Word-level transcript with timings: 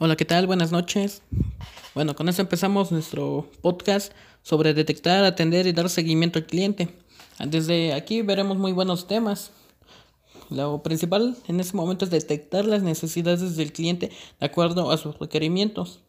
Hola, 0.00 0.16
¿qué 0.16 0.24
tal? 0.24 0.46
Buenas 0.46 0.72
noches. 0.72 1.22
Bueno, 1.94 2.16
con 2.16 2.28
esto 2.28 2.42
empezamos 2.42 2.90
nuestro 2.90 3.48
podcast 3.60 4.12
sobre 4.42 4.74
detectar, 4.74 5.24
atender 5.24 5.66
y 5.66 5.72
dar 5.72 5.88
seguimiento 5.88 6.38
al 6.38 6.46
cliente. 6.46 6.88
Desde 7.38 7.92
aquí 7.92 8.22
veremos 8.22 8.56
muy 8.58 8.72
buenos 8.72 9.06
temas. 9.06 9.52
Lo 10.50 10.82
principal 10.82 11.36
en 11.46 11.60
este 11.60 11.76
momento 11.76 12.04
es 12.04 12.10
detectar 12.10 12.64
las 12.64 12.82
necesidades 12.82 13.56
del 13.56 13.72
cliente 13.72 14.10
de 14.40 14.46
acuerdo 14.46 14.90
a 14.90 14.98
sus 14.98 15.18
requerimientos 15.18 16.00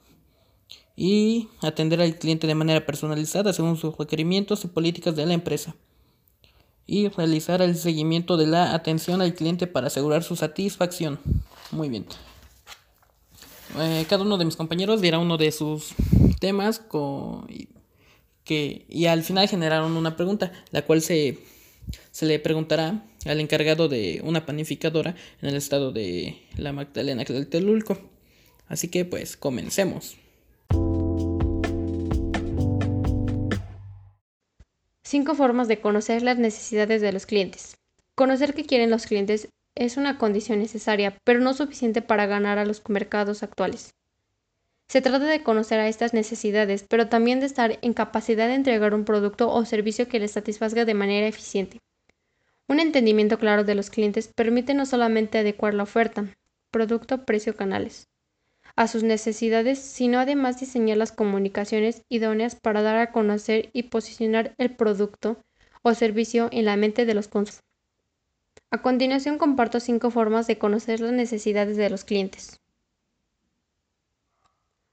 y 0.95 1.47
atender 1.61 2.01
al 2.01 2.17
cliente 2.17 2.47
de 2.47 2.55
manera 2.55 2.85
personalizada 2.85 3.53
según 3.53 3.77
sus 3.77 3.97
requerimientos 3.97 4.65
y 4.65 4.67
políticas 4.67 5.15
de 5.15 5.25
la 5.25 5.33
empresa 5.33 5.75
y 6.87 7.07
realizar 7.09 7.61
el 7.61 7.75
seguimiento 7.75 8.37
de 8.37 8.47
la 8.47 8.73
atención 8.73 9.21
al 9.21 9.33
cliente 9.33 9.67
para 9.67 9.87
asegurar 9.87 10.23
su 10.23 10.35
satisfacción. 10.35 11.19
Muy 11.71 11.89
bien. 11.89 12.05
Eh, 13.77 14.05
cada 14.09 14.23
uno 14.23 14.37
de 14.37 14.45
mis 14.45 14.55
compañeros 14.55 15.01
dirá 15.01 15.19
uno 15.19 15.37
de 15.37 15.51
sus 15.51 15.93
temas 16.39 16.79
con, 16.79 17.45
y, 17.49 17.67
que, 18.43 18.85
y 18.87 19.05
al 19.07 19.23
final 19.23 19.47
generaron 19.47 19.97
una 19.97 20.15
pregunta, 20.15 20.51
la 20.71 20.83
cual 20.83 21.01
se, 21.01 21.39
se 22.11 22.25
le 22.25 22.39
preguntará 22.39 23.03
al 23.25 23.39
encargado 23.39 23.87
de 23.87 24.21
una 24.23 24.45
panificadora 24.45 25.15
en 25.41 25.49
el 25.49 25.55
estado 25.55 25.91
de 25.91 26.37
la 26.55 26.71
Magdalena 26.71 27.23
del 27.23 27.47
Telulco. 27.47 27.97
Así 28.67 28.87
que 28.87 29.03
pues 29.05 29.35
comencemos. 29.35 30.17
Cinco 35.03 35.35
formas 35.35 35.67
de 35.67 35.79
conocer 35.79 36.23
las 36.23 36.37
necesidades 36.37 37.01
de 37.01 37.11
los 37.11 37.25
clientes. 37.25 37.75
Conocer 38.15 38.53
qué 38.53 38.65
quieren 38.65 38.89
los 38.89 39.05
clientes 39.05 39.49
es 39.75 39.97
una 39.97 40.17
condición 40.17 40.59
necesaria, 40.59 41.17
pero 41.23 41.39
no 41.39 41.53
suficiente 41.53 42.01
para 42.01 42.25
ganar 42.25 42.57
a 42.57 42.65
los 42.65 42.81
mercados 42.89 43.43
actuales. 43.43 43.93
Se 44.87 45.01
trata 45.01 45.25
de 45.25 45.43
conocer 45.43 45.79
a 45.79 45.87
estas 45.87 46.13
necesidades, 46.13 46.85
pero 46.87 47.09
también 47.09 47.39
de 47.39 47.47
estar 47.47 47.79
en 47.81 47.93
capacidad 47.93 48.47
de 48.47 48.55
entregar 48.55 48.93
un 48.93 49.03
producto 49.03 49.51
o 49.51 49.65
servicio 49.65 50.07
que 50.07 50.19
les 50.19 50.31
satisfaga 50.31 50.85
de 50.85 50.93
manera 50.93 51.27
eficiente. 51.27 51.79
Un 52.67 52.79
entendimiento 52.79 53.37
claro 53.37 53.63
de 53.63 53.75
los 53.75 53.89
clientes 53.89 54.29
permite 54.33 54.73
no 54.73 54.85
solamente 54.85 55.39
adecuar 55.39 55.73
la 55.73 55.83
oferta, 55.83 56.25
producto, 56.71 57.25
precio, 57.25 57.55
canales, 57.55 58.07
a 58.75 58.87
sus 58.87 59.03
necesidades, 59.03 59.79
sino 59.79 60.19
además 60.19 60.59
diseñar 60.59 60.97
las 60.97 61.11
comunicaciones 61.11 62.03
idóneas 62.09 62.55
para 62.55 62.81
dar 62.81 62.97
a 62.97 63.11
conocer 63.11 63.69
y 63.73 63.83
posicionar 63.83 64.53
el 64.57 64.75
producto 64.75 65.37
o 65.81 65.93
servicio 65.93 66.49
en 66.51 66.65
la 66.65 66.75
mente 66.75 67.05
de 67.05 67.13
los. 67.13 67.29
A 68.75 68.81
continuación 68.81 69.37
comparto 69.37 69.79
cinco 69.79 70.11
formas 70.11 70.47
de 70.47 70.57
conocer 70.57 70.99
las 70.99 71.13
necesidades 71.13 71.77
de 71.77 71.89
los 71.89 72.03
clientes. 72.03 72.59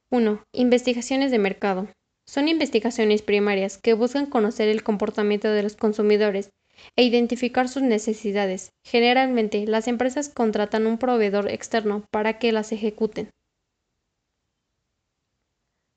1. 0.09 0.41
Investigaciones 0.53 1.33
de 1.33 1.41
mercado. 1.41 1.89
Son 2.25 2.47
investigaciones 2.47 3.23
primarias 3.23 3.79
que 3.79 3.95
buscan 3.95 4.27
conocer 4.27 4.69
el 4.69 4.85
comportamiento 4.85 5.49
de 5.49 5.65
los 5.65 5.75
consumidores 5.75 6.51
e 6.95 7.03
identificar 7.03 7.69
sus 7.69 7.83
necesidades. 7.83 8.71
Generalmente, 8.85 9.67
las 9.67 9.89
empresas 9.89 10.29
contratan 10.29 10.87
un 10.87 10.97
proveedor 10.97 11.51
externo 11.51 12.05
para 12.13 12.39
que 12.39 12.53
las 12.53 12.71
ejecuten. 12.71 13.31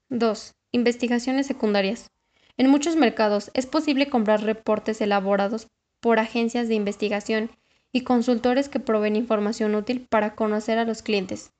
2. 0.09 0.53
Investigaciones 0.71 1.45
secundarias. 1.45 2.09
En 2.57 2.67
muchos 2.67 2.95
mercados 2.95 3.51
es 3.53 3.67
posible 3.67 4.09
comprar 4.09 4.41
reportes 4.41 5.01
elaborados 5.01 5.67
por 5.99 6.17
agencias 6.17 6.67
de 6.67 6.73
investigación 6.73 7.51
y 7.95 8.01
consultores 8.01 8.67
que 8.67 8.81
proveen 8.81 9.15
información 9.15 9.73
útil 9.73 10.05
para 10.09 10.35
conocer 10.35 10.79
a 10.79 10.83
los 10.83 11.01
clientes. 11.01 11.53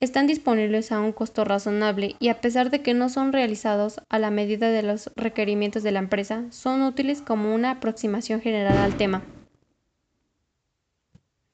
Están 0.00 0.26
disponibles 0.26 0.90
a 0.90 1.00
un 1.00 1.12
costo 1.12 1.44
razonable 1.44 2.16
y 2.18 2.28
a 2.28 2.40
pesar 2.40 2.70
de 2.70 2.80
que 2.80 2.94
no 2.94 3.10
son 3.10 3.34
realizados 3.34 4.00
a 4.08 4.18
la 4.18 4.30
medida 4.30 4.70
de 4.70 4.82
los 4.82 5.10
requerimientos 5.16 5.82
de 5.82 5.92
la 5.92 5.98
empresa, 5.98 6.46
son 6.48 6.80
útiles 6.80 7.20
como 7.20 7.54
una 7.54 7.72
aproximación 7.72 8.40
general 8.40 8.78
al 8.78 8.96
tema. 8.96 9.22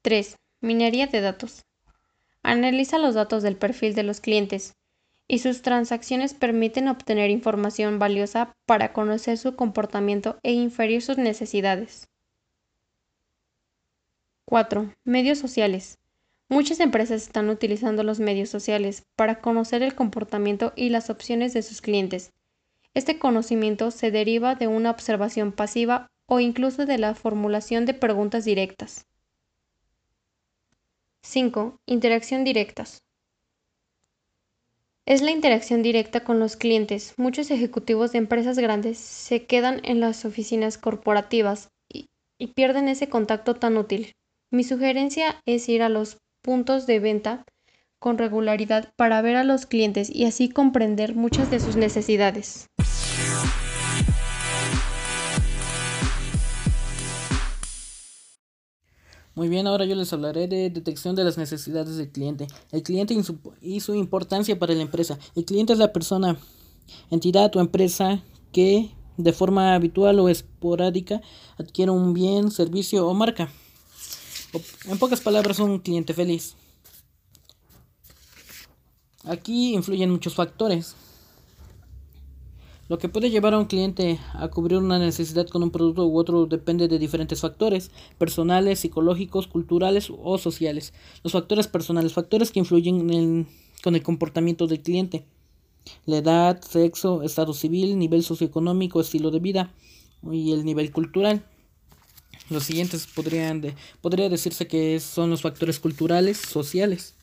3. 0.03 0.37
Minería 0.61 1.09
de 1.09 1.21
datos. 1.21 1.65
Analiza 2.45 2.99
los 2.99 3.17
datos 3.17 3.43
del 3.43 3.57
perfil 3.57 3.97
de 3.97 4.05
los 4.05 4.21
clientes 4.21 4.77
y 5.27 5.41
sus 5.41 5.63
transacciones 5.63 6.33
permiten 6.33 6.87
obtener 6.87 7.31
información 7.31 7.99
valiosa 7.99 8.53
para 8.67 8.93
conocer 8.93 9.37
su 9.37 9.57
comportamiento 9.57 10.39
e 10.45 10.53
inferir 10.53 11.03
sus 11.03 11.19
necesidades. 11.19 12.07
4. 14.47 14.93
Medios 15.05 15.39
sociales. 15.39 15.99
Muchas 16.49 16.81
empresas 16.81 17.23
están 17.23 17.49
utilizando 17.49 18.03
los 18.03 18.21
medios 18.21 18.51
sociales 18.51 19.05
para 19.17 19.41
conocer 19.41 19.83
el 19.83 19.95
comportamiento 19.95 20.73
y 20.77 20.91
las 20.91 21.09
opciones 21.11 21.55
de 21.55 21.63
sus 21.63 21.81
clientes. 21.81 22.33
Este 22.93 23.19
conocimiento 23.19 23.91
se 23.91 24.11
deriva 24.11 24.55
de 24.55 24.67
una 24.67 24.91
observación 24.91 25.53
pasiva 25.53 26.09
o 26.27 26.41
incluso 26.41 26.85
de 26.85 26.99
la 26.99 27.15
formulación 27.15 27.87
de 27.87 27.95
preguntas 27.95 28.45
directas. 28.45 29.07
5. 31.23 31.79
Interacción 31.87 32.45
directas. 32.45 33.03
Es 35.07 35.23
la 35.23 35.31
interacción 35.31 35.83
directa 35.83 36.25
con 36.25 36.39
los 36.39 36.57
clientes. 36.57 37.15
Muchos 37.17 37.51
ejecutivos 37.51 38.13
de 38.13 38.19
empresas 38.19 38.59
grandes 38.59 38.99
se 38.99 39.47
quedan 39.47 39.81
en 39.85 40.01
las 40.01 40.25
oficinas 40.25 40.79
corporativas 40.79 41.71
y, 41.89 42.09
y 42.39 42.49
pierden 42.49 42.89
ese 42.89 43.09
contacto 43.09 43.55
tan 43.55 43.77
útil. 43.77 44.15
Mi 44.55 44.65
sugerencia 44.65 45.41
es 45.47 45.67
ir 45.71 45.81
a 45.81 45.89
los 45.89 46.19
puntos 46.43 46.87
de 46.87 47.01
venta 47.01 47.47
con 47.99 48.19
regularidad 48.19 48.93
para 48.97 49.23
ver 49.23 49.37
a 49.37 49.45
los 49.45 49.65
clientes 49.65 50.15
y 50.15 50.27
así 50.27 50.51
comprender 50.51 51.17
muchas 51.17 51.51
de 51.51 51.59
sus 51.59 51.77
necesidades. 51.77 52.67
Muy 59.35 59.49
bien, 59.49 59.67
ahora 59.67 59.87
yo 59.87 59.95
les 59.95 60.13
hablaré 60.13 60.49
de 60.49 60.69
detección 60.69 61.17
de 61.17 61.25
las 61.25 61.39
necesidades 61.39 61.97
del 61.97 62.13
cliente. 62.13 62.47
El 62.73 62.83
cliente 62.83 63.17
y 63.63 63.81
su, 63.81 63.95
importancia 63.95 64.59
para 64.59 64.75
la 64.75 64.83
empresa. 64.83 65.19
El 65.35 65.47
cliente 65.47 65.73
es 65.73 65.79
la 65.79 65.95
persona, 65.95 66.37
entidad 67.11 67.57
o 67.57 67.61
empresa 67.61 68.23
que 68.53 68.91
de 69.17 69.33
forma 69.33 69.75
habitual 69.75 70.21
o 70.21 70.29
esporádica 70.29 71.23
adquiere 71.57 71.91
un 71.91 72.13
bien, 72.13 72.51
servicio 72.51 73.09
o 73.09 73.15
marca. 73.15 73.49
En 74.87 74.99
pocas 74.99 75.21
palabras, 75.21 75.59
un 75.61 75.79
cliente 75.79 76.13
feliz. 76.13 76.57
Aquí 79.25 79.75
influyen 79.75 80.11
muchos 80.11 80.35
factores. 80.35 80.95
Lo 82.89 82.99
que 82.99 83.09
puede 83.09 83.31
llevar 83.31 83.55
a 83.55 83.59
un 83.59 83.65
cliente 83.65 84.19
a 84.35 84.49
cubrir 84.49 84.79
una 84.79 84.99
necesidad 84.99 85.47
con 85.47 85.63
un 85.63 85.71
producto 85.71 86.07
u 86.07 86.19
otro 86.19 86.45
depende 86.45 86.89
de 86.89 86.99
diferentes 86.99 87.41
factores, 87.41 87.91
personales, 88.19 88.81
psicológicos, 88.81 89.47
culturales 89.47 90.13
o 90.15 90.37
sociales. 90.37 90.93
Los 91.23 91.33
factores 91.33 91.69
personales, 91.69 92.13
factores 92.13 92.51
que 92.51 92.59
influyen 92.59 93.49
con 93.83 93.95
el 93.95 94.03
comportamiento 94.03 94.67
del 94.67 94.83
cliente. 94.83 95.25
La 96.05 96.19
edad, 96.19 96.61
sexo, 96.61 97.23
estado 97.23 97.55
civil, 97.55 97.99
nivel 97.99 98.23
socioeconómico, 98.25 99.01
estilo 99.01 99.31
de 99.31 99.41
vida 99.41 99.73
y 100.31 100.53
el 100.53 100.65
nivel 100.65 100.93
cultural. 100.93 101.47
Los 102.51 102.65
siguientes 102.65 103.07
podrían 103.07 103.61
de, 103.61 103.75
podría 104.01 104.29
decirse 104.29 104.67
que 104.67 105.01
son 105.01 105.31
los 105.31 105.43
factores 105.43 105.79
culturales 105.79 106.39
sociales. 106.39 107.15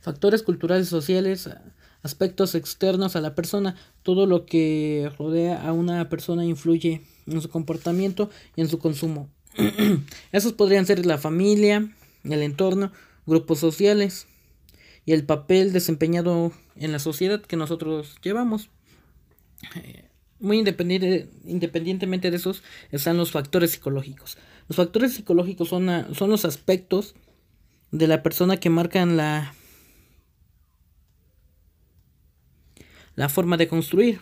Factores 0.00 0.42
culturales 0.42 0.88
sociales, 0.88 1.50
aspectos 2.02 2.54
externos 2.54 3.16
a 3.16 3.20
la 3.20 3.34
persona, 3.34 3.76
todo 4.02 4.26
lo 4.26 4.46
que 4.46 5.10
rodea 5.18 5.66
a 5.66 5.72
una 5.72 6.08
persona 6.08 6.44
influye 6.44 7.02
en 7.26 7.42
su 7.42 7.48
comportamiento 7.48 8.30
y 8.56 8.62
en 8.62 8.68
su 8.68 8.78
consumo. 8.78 9.28
Esos 10.32 10.52
podrían 10.52 10.86
ser 10.86 11.04
la 11.04 11.18
familia, 11.18 11.92
el 12.24 12.42
entorno, 12.42 12.92
grupos 13.26 13.58
sociales 13.58 14.26
y 15.04 15.12
el 15.12 15.24
papel 15.24 15.72
desempeñado 15.72 16.52
en 16.76 16.92
la 16.92 16.98
sociedad 16.98 17.42
que 17.42 17.56
nosotros 17.56 18.16
llevamos. 18.22 18.70
Eh, 19.76 20.07
muy 20.40 20.58
independiente, 20.58 21.28
independientemente 21.44 22.30
de 22.30 22.36
esos 22.36 22.62
están 22.92 23.16
los 23.16 23.32
factores 23.32 23.72
psicológicos. 23.72 24.38
Los 24.68 24.76
factores 24.76 25.14
psicológicos 25.14 25.68
son, 25.68 26.14
son 26.14 26.30
los 26.30 26.44
aspectos 26.44 27.14
de 27.90 28.06
la 28.06 28.22
persona 28.22 28.58
que 28.58 28.70
marcan 28.70 29.16
la, 29.16 29.54
la 33.16 33.28
forma 33.28 33.56
de 33.56 33.68
construir. 33.68 34.20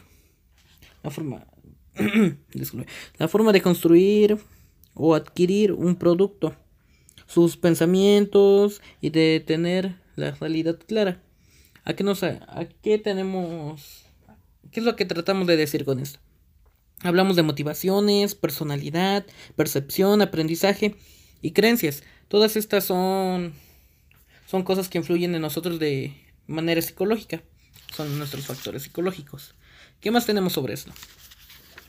La 1.02 1.10
forma, 1.10 1.46
la 3.18 3.28
forma 3.28 3.52
de 3.52 3.62
construir 3.62 4.38
o 4.94 5.14
adquirir 5.14 5.72
un 5.72 5.96
producto. 5.96 6.54
Sus 7.26 7.56
pensamientos 7.56 8.80
y 9.00 9.10
de 9.10 9.42
tener 9.44 9.96
la 10.14 10.30
realidad 10.30 10.78
clara. 10.86 11.20
¿A 11.84 11.94
qué, 11.94 12.04
nos, 12.04 12.22
a 12.22 12.68
qué 12.82 12.98
tenemos 12.98 14.05
¿Qué 14.76 14.80
es 14.80 14.84
lo 14.84 14.94
que 14.94 15.06
tratamos 15.06 15.46
de 15.46 15.56
decir 15.56 15.86
con 15.86 16.00
esto? 16.00 16.18
Hablamos 17.00 17.34
de 17.34 17.42
motivaciones, 17.42 18.34
personalidad, 18.34 19.24
percepción, 19.56 20.20
aprendizaje 20.20 20.96
y 21.40 21.52
creencias. 21.52 22.02
Todas 22.28 22.56
estas 22.56 22.84
son, 22.84 23.54
son 24.46 24.64
cosas 24.64 24.90
que 24.90 24.98
influyen 24.98 25.34
en 25.34 25.40
nosotros 25.40 25.78
de 25.78 26.14
manera 26.46 26.82
psicológica. 26.82 27.42
Son 27.96 28.18
nuestros 28.18 28.44
factores 28.44 28.82
psicológicos. 28.82 29.54
¿Qué 29.98 30.10
más 30.10 30.26
tenemos 30.26 30.52
sobre 30.52 30.74
esto? 30.74 30.92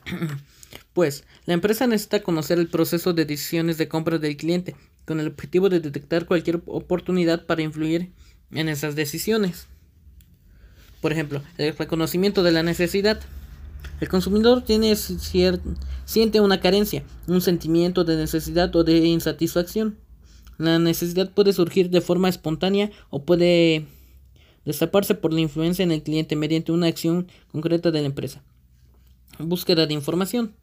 pues, 0.94 1.25
la 1.45 1.56
empresa 1.56 1.88
necesita 1.88 2.24
conocer 2.24 2.57
el 2.57 2.69
proceso 2.69 3.12
de 3.12 3.25
decisiones 3.25 3.78
de 3.78 3.89
compra 3.89 4.18
del 4.18 4.38
cliente 4.38 4.78
con 5.04 5.19
el 5.19 5.28
objetivo 5.28 5.68
de 5.68 5.81
detectar 5.81 6.25
cualquier 6.25 6.62
oportunidad 6.68 7.48
para 7.48 7.63
influir 7.63 8.13
en 8.50 8.69
esas 8.69 8.95
decisiones. 8.95 9.68
Por 11.01 11.11
ejemplo, 11.11 11.41
el 11.57 11.75
reconocimiento 11.75 12.44
de 12.44 12.51
la 12.51 12.63
necesidad. 12.63 13.19
El 13.99 14.09
consumidor 14.09 14.63
tiene 14.63 14.95
siente 16.05 16.41
una 16.41 16.59
carencia, 16.59 17.03
un 17.27 17.41
sentimiento 17.41 18.03
de 18.03 18.15
necesidad 18.15 18.75
o 18.75 18.83
de 18.83 18.97
insatisfacción. 18.97 19.97
La 20.57 20.79
necesidad 20.79 21.31
puede 21.31 21.53
surgir 21.53 21.89
de 21.89 22.01
forma 22.01 22.29
espontánea 22.29 22.91
o 23.09 23.23
puede 23.23 23.85
destaparse 24.65 25.15
por 25.15 25.33
la 25.33 25.39
influencia 25.39 25.83
en 25.83 25.91
el 25.91 26.03
cliente 26.03 26.35
mediante 26.35 26.71
una 26.71 26.88
acción 26.88 27.27
concreta 27.51 27.91
de 27.91 28.01
la 28.01 28.07
empresa. 28.07 28.43
Búsqueda 29.39 29.85
de 29.85 29.93
información. 29.93 30.55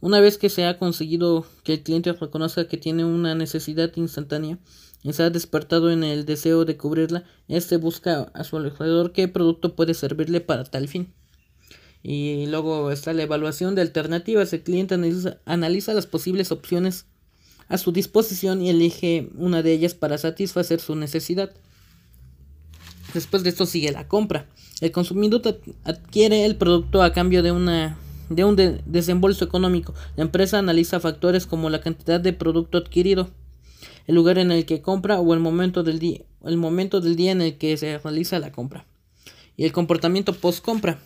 Una 0.00 0.18
vez 0.18 0.36
que 0.38 0.48
se 0.48 0.66
ha 0.66 0.78
conseguido 0.78 1.46
que 1.62 1.74
el 1.74 1.82
cliente 1.84 2.12
reconozca 2.12 2.66
que 2.66 2.76
tiene 2.76 3.04
una 3.04 3.36
necesidad 3.36 3.92
instantánea 3.94 4.58
ha 5.18 5.30
despertado 5.30 5.90
en 5.90 6.04
el 6.04 6.24
deseo 6.24 6.64
de 6.64 6.76
cubrirla, 6.76 7.24
este 7.48 7.76
busca 7.76 8.30
a 8.34 8.44
su 8.44 8.56
alrededor 8.56 9.12
qué 9.12 9.28
producto 9.28 9.74
puede 9.74 9.94
servirle 9.94 10.40
para 10.40 10.64
tal 10.64 10.88
fin. 10.88 11.12
Y 12.02 12.46
luego 12.46 12.90
está 12.90 13.12
la 13.12 13.22
evaluación 13.22 13.74
de 13.74 13.82
alternativas. 13.82 14.52
El 14.52 14.62
cliente 14.62 14.96
analiza, 15.44 15.94
las 15.94 16.06
posibles 16.06 16.50
opciones 16.50 17.06
a 17.68 17.78
su 17.78 17.92
disposición 17.92 18.60
y 18.60 18.70
elige 18.70 19.30
una 19.36 19.62
de 19.62 19.72
ellas 19.72 19.94
para 19.94 20.18
satisfacer 20.18 20.80
su 20.80 20.96
necesidad. 20.96 21.52
Después 23.14 23.44
de 23.44 23.50
esto 23.50 23.66
sigue 23.66 23.92
la 23.92 24.08
compra. 24.08 24.48
El 24.80 24.90
consumidor 24.90 25.60
adquiere 25.84 26.44
el 26.44 26.56
producto 26.56 27.02
a 27.02 27.12
cambio 27.12 27.42
de 27.42 27.52
una 27.52 27.98
de 28.30 28.44
un 28.44 28.56
desembolso 28.86 29.44
económico. 29.44 29.94
La 30.16 30.24
empresa 30.24 30.58
analiza 30.58 31.00
factores 31.00 31.46
como 31.46 31.70
la 31.70 31.80
cantidad 31.80 32.20
de 32.20 32.32
producto 32.32 32.78
adquirido, 32.78 33.30
el 34.06 34.14
lugar 34.14 34.38
en 34.38 34.50
el 34.50 34.66
que 34.66 34.82
compra 34.82 35.20
o 35.20 35.34
el 35.34 35.40
momento 35.40 35.82
del 35.82 35.98
día, 35.98 36.20
el 36.44 36.56
momento 36.56 37.00
del 37.00 37.16
día 37.16 37.32
en 37.32 37.42
el 37.42 37.58
que 37.58 37.76
se 37.76 37.98
realiza 37.98 38.38
la 38.38 38.52
compra. 38.52 38.84
Y 39.56 39.64
el 39.64 39.72
comportamiento 39.72 40.32
post 40.32 40.64
compra. 40.64 40.98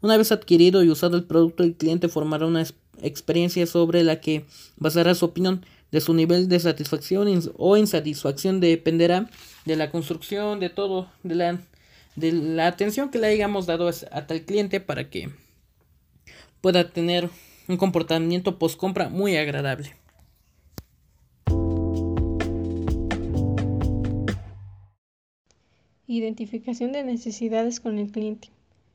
Una 0.00 0.16
vez 0.16 0.32
adquirido 0.32 0.82
y 0.82 0.90
usado 0.90 1.16
el 1.16 1.24
producto, 1.24 1.62
el 1.62 1.74
cliente 1.74 2.08
formará 2.08 2.46
una 2.46 2.64
experiencia 3.02 3.66
sobre 3.66 4.02
la 4.02 4.20
que 4.20 4.44
basará 4.76 5.14
su 5.14 5.24
opinión. 5.24 5.64
De 5.90 6.02
su 6.02 6.12
nivel 6.12 6.48
de 6.48 6.60
satisfacción 6.60 7.28
o 7.56 7.76
insatisfacción 7.78 8.60
dependerá 8.60 9.30
de 9.64 9.76
la 9.76 9.90
construcción, 9.90 10.60
de 10.60 10.68
todo, 10.68 11.10
de 11.22 11.34
la, 11.34 11.60
de 12.14 12.32
la 12.32 12.66
atención 12.66 13.10
que 13.10 13.18
le 13.18 13.28
hayamos 13.28 13.64
dado 13.64 13.88
a 13.88 14.26
tal 14.26 14.42
cliente 14.42 14.80
para 14.80 15.08
que 15.08 15.30
pueda 16.60 16.90
tener 16.90 17.30
un 17.68 17.78
comportamiento 17.78 18.58
post 18.58 18.76
compra 18.76 19.08
muy 19.08 19.36
agradable. 19.38 19.94
Identificación 26.10 26.92
de 26.92 27.04
necesidades 27.04 27.80
con 27.80 27.98
el 27.98 28.10
cliente. 28.10 28.48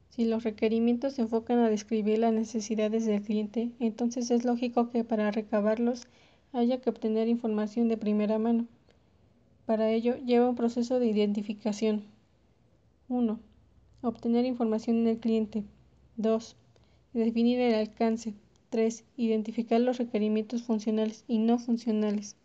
Si 0.10 0.26
los 0.26 0.44
requerimientos 0.44 1.14
se 1.14 1.22
enfocan 1.22 1.60
a 1.60 1.70
describir 1.70 2.18
las 2.18 2.34
necesidades 2.34 3.06
del 3.06 3.22
cliente, 3.22 3.70
entonces 3.80 4.32
es 4.32 4.46
lógico 4.46 4.90
que 4.90 5.04
para 5.04 5.30
recabarlos 5.30 6.08
haya 6.54 6.82
que 6.82 6.90
obtener 6.90 7.28
información 7.28 7.88
de 7.88 7.98
primera 7.98 8.40
mano. 8.40 8.66
Para 9.68 9.92
ello 9.92 10.16
lleva 10.26 10.50
un 10.50 10.56
proceso 10.56 10.98
de 10.98 11.06
identificación. 11.06 12.04
1. 13.10 13.40
Obtener 14.02 14.46
información 14.46 15.04
del 15.04 15.20
cliente. 15.20 15.64
2. 16.18 16.56
Definir 17.14 17.60
el 17.60 17.76
alcance. 17.76 18.34
3. 18.72 19.04
Identificar 19.18 19.80
los 19.82 20.00
requerimientos 20.00 20.64
funcionales 20.64 21.26
y 21.28 21.38
no 21.38 21.60
funcionales. 21.60 22.38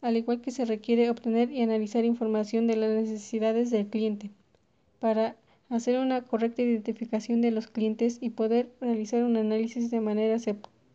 Al 0.00 0.16
igual 0.16 0.40
que 0.40 0.50
se 0.50 0.64
requiere 0.64 1.10
obtener 1.10 1.50
y 1.50 1.62
analizar 1.62 2.04
información 2.04 2.66
de 2.66 2.76
las 2.76 2.90
necesidades 2.90 3.70
del 3.70 3.86
cliente. 3.86 4.30
Para 5.00 5.36
hacer 5.68 5.98
una 5.98 6.22
correcta 6.22 6.62
identificación 6.62 7.40
de 7.40 7.50
los 7.50 7.66
clientes 7.66 8.18
y 8.20 8.30
poder 8.30 8.70
realizar 8.80 9.24
un 9.24 9.36
análisis 9.36 9.90
de 9.90 10.00
manera 10.00 10.36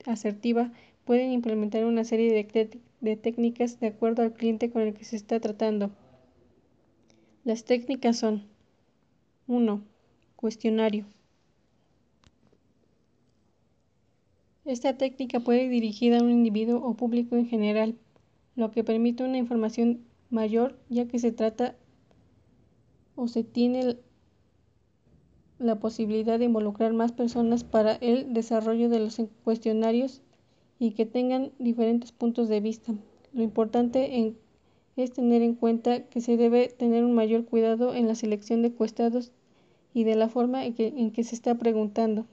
asertiva, 0.05 0.71
pueden 1.05 1.31
implementar 1.31 1.85
una 1.85 2.03
serie 2.03 2.31
de, 3.01 3.15
técnicas 3.15 3.79
de 3.79 3.87
acuerdo 3.87 4.21
al 4.21 4.33
cliente 4.33 4.69
con 4.69 4.83
el 4.83 4.93
que 4.93 5.05
se 5.05 5.15
está 5.15 5.39
tratando. 5.39 5.89
Las 7.43 7.63
técnicas 7.63 8.17
son 8.17 8.43
1. 9.47 9.81
Cuestionario. 10.35 11.05
Esta 14.65 14.95
técnica 14.97 15.39
puede 15.39 15.63
ir 15.63 15.71
dirigida 15.71 16.19
a 16.19 16.23
un 16.23 16.29
individuo 16.29 16.85
o 16.85 16.93
público 16.93 17.35
en 17.35 17.47
general, 17.47 17.95
lo 18.59 18.71
que 18.71 18.83
permite 18.83 19.23
una 19.23 19.37
información 19.37 20.01
mayor 20.29 20.77
ya 20.89 21.07
que 21.07 21.17
se 21.17 21.31
trata 21.31 21.75
o 23.15 23.29
se 23.29 23.45
tiene 23.45 23.97
la 25.59 25.79
posibilidad 25.79 26.37
de 26.37 26.45
involucrar 26.45 26.91
más 26.91 27.13
personas 27.13 27.63
para 27.63 27.93
el 27.93 28.33
desarrollo 28.33 28.89
de 28.89 28.99
los 28.99 29.21
cuestionarios 29.45 30.21
y 30.77 30.91
que 30.91 31.05
tengan 31.05 31.51
diferentes 31.57 32.11
puntos 32.11 32.49
de 32.49 32.59
vista. 32.59 32.93
Lo 33.33 33.43
importante 33.43 34.35
es 34.97 35.13
tener 35.13 35.41
en 35.41 35.55
cuenta 35.55 36.03
que 36.03 36.19
se 36.19 36.35
debe 36.35 36.67
tener 36.67 37.05
un 37.05 37.13
mayor 37.13 37.45
cuidado 37.45 37.95
en 37.95 38.07
la 38.07 38.15
selección 38.15 38.61
de 38.61 38.73
cuestados 38.73 39.31
y 39.93 40.03
de 40.03 40.15
la 40.15 40.27
forma 40.27 40.65
en 40.65 40.73
que, 40.73 40.87
en 40.87 41.11
que 41.11 41.23
se 41.23 41.35
está 41.35 41.55
preguntando. 41.55 42.25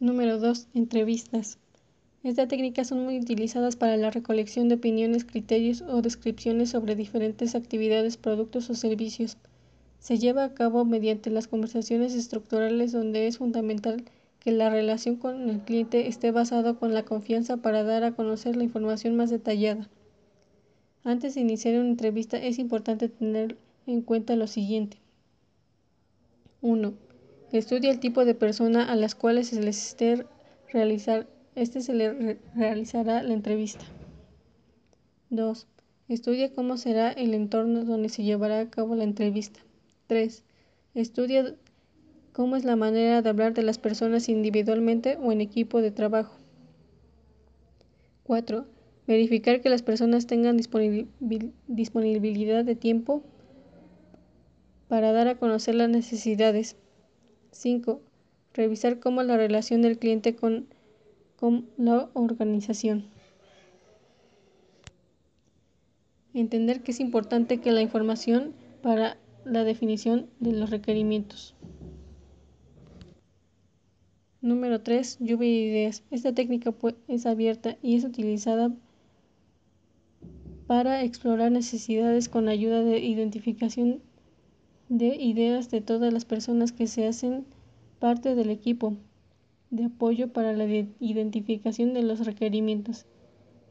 Número 0.00 0.38
2. 0.38 0.66
Entrevistas. 0.74 1.59
Estas 2.22 2.48
técnicas 2.48 2.88
son 2.88 3.04
muy 3.04 3.18
utilizadas 3.18 3.76
para 3.76 3.96
la 3.96 4.10
recolección 4.10 4.68
de 4.68 4.74
opiniones, 4.74 5.24
criterios 5.24 5.82
o 5.82 6.02
descripciones 6.02 6.70
sobre 6.70 6.96
diferentes 6.96 7.54
actividades, 7.54 8.16
productos 8.16 8.68
o 8.68 8.74
servicios 8.74 9.38
se 10.00 10.18
lleva 10.18 10.44
a 10.44 10.54
cabo 10.54 10.84
mediante 10.84 11.30
las 11.30 11.46
conversaciones 11.46 12.14
estructurales 12.14 12.90
donde 12.90 13.26
es 13.26 13.38
fundamental 13.38 14.04
que 14.40 14.50
la 14.50 14.70
relación 14.70 15.16
con 15.16 15.50
el 15.50 15.60
cliente 15.60 16.08
esté 16.08 16.30
basada 16.30 16.74
con 16.74 16.94
la 16.94 17.04
confianza 17.04 17.58
para 17.58 17.84
dar 17.84 18.04
a 18.04 18.12
conocer 18.12 18.56
la 18.56 18.64
información 18.64 19.14
más 19.16 19.28
detallada. 19.28 19.90
Antes 21.04 21.34
de 21.34 21.42
iniciar 21.42 21.78
una 21.78 21.90
entrevista 21.90 22.38
es 22.38 22.58
importante 22.58 23.10
tener 23.10 23.58
en 23.86 24.00
cuenta 24.00 24.36
lo 24.36 24.46
siguiente. 24.46 24.96
1. 26.62 26.94
Estudia 27.52 27.90
el 27.90 28.00
tipo 28.00 28.24
de 28.24 28.34
persona 28.34 28.90
a 28.90 28.96
las 28.96 29.14
cuales 29.14 29.48
se 29.48 29.62
les 29.62 29.88
esté 29.88 30.26
realizar, 30.72 31.26
este 31.54 31.80
se 31.80 31.94
le 31.94 32.38
realizará 32.54 33.22
la 33.22 33.34
entrevista. 33.34 33.84
2. 35.30 35.66
Estudia 36.08 36.52
cómo 36.52 36.76
será 36.76 37.12
el 37.12 37.34
entorno 37.34 37.84
donde 37.84 38.08
se 38.08 38.22
llevará 38.22 38.60
a 38.60 38.70
cabo 38.70 38.94
la 38.94 39.04
entrevista. 39.04 39.60
3. 40.08 40.44
Estudia 40.94 41.54
cómo 42.32 42.56
es 42.56 42.64
la 42.64 42.76
manera 42.76 43.22
de 43.22 43.28
hablar 43.28 43.54
de 43.54 43.62
las 43.62 43.78
personas 43.78 44.28
individualmente 44.28 45.18
o 45.22 45.30
en 45.30 45.40
equipo 45.40 45.80
de 45.80 45.90
trabajo. 45.90 46.36
4. 48.24 48.66
Verificar 49.06 49.60
que 49.60 49.68
las 49.68 49.82
personas 49.82 50.26
tengan 50.26 50.56
disponibilidad 50.56 52.64
de 52.64 52.76
tiempo 52.76 53.22
para 54.88 55.12
dar 55.12 55.28
a 55.28 55.36
conocer 55.36 55.76
las 55.76 55.88
necesidades. 55.88 56.76
5. 57.52 58.00
Revisar 58.54 58.98
cómo 58.98 59.22
la 59.22 59.36
relación 59.36 59.82
del 59.82 59.98
cliente 59.98 60.34
con, 60.34 60.66
con 61.40 61.66
la 61.78 62.10
organización. 62.12 63.06
Entender 66.34 66.82
que 66.82 66.92
es 66.92 67.00
importante 67.00 67.60
que 67.60 67.72
la 67.72 67.80
información 67.80 68.52
para 68.82 69.16
la 69.46 69.64
definición 69.64 70.28
de 70.38 70.52
los 70.52 70.68
requerimientos. 70.70 71.54
Número 74.42 74.82
3. 74.82 75.18
Lluvia 75.20 75.48
de 75.48 75.56
ideas. 75.56 76.02
Esta 76.10 76.34
técnica 76.34 76.74
es 77.08 77.26
abierta 77.26 77.78
y 77.82 77.96
es 77.96 78.04
utilizada 78.04 78.72
para 80.66 81.02
explorar 81.02 81.50
necesidades 81.50 82.28
con 82.28 82.48
ayuda 82.48 82.84
de 82.84 83.00
identificación 83.00 84.00
de 84.88 85.16
ideas 85.16 85.70
de 85.70 85.80
todas 85.80 86.12
las 86.12 86.24
personas 86.24 86.72
que 86.72 86.86
se 86.86 87.06
hacen 87.06 87.44
parte 87.98 88.34
del 88.34 88.50
equipo 88.50 88.96
de 89.70 89.84
apoyo 89.84 90.32
para 90.32 90.52
la 90.52 90.66
identificación 90.66 91.94
de 91.94 92.02
los 92.02 92.24
requerimientos 92.26 93.06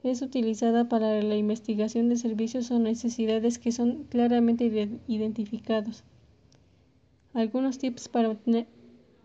es 0.03 0.22
utilizada 0.22 0.88
para 0.88 1.22
la 1.22 1.36
investigación 1.36 2.10
de 2.10 2.15
servicios 2.15 2.72
o 2.72 2.79
necesidades 2.79 3.60
que 3.60 3.72
son 3.72 4.06
claramente 4.06 4.65
identificados. 5.08 6.03
Algunos 7.34 7.77
tips 7.77 8.08
para 8.08 8.36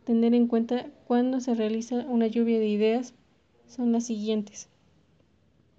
tener 0.05 0.35
en 0.35 0.47
cuenta 0.49 0.87
cuando 1.07 1.41
se 1.41 1.55
realiza 1.55 2.05
una 2.09 2.27
lluvia 2.27 2.59
de 2.59 2.69
ideas 2.69 3.15
son 3.69 3.93
las 3.93 4.07
siguientes. 4.07 4.69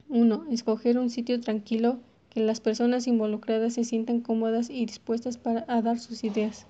1. 0.09 0.45
Escoger 0.51 0.97
un 0.97 1.09
sitio 1.09 1.39
tranquilo 1.41 1.99
que 2.29 2.39
las 2.41 2.61
personas 2.61 3.07
involucradas 3.07 3.73
se 3.73 3.83
sientan 3.83 4.21
cómodas 4.21 4.69
y 4.69 4.85
dispuestas 4.85 5.37
para, 5.37 5.65
a 5.67 5.81
dar 5.81 5.99
sus 5.99 6.23
ideas. 6.23 6.67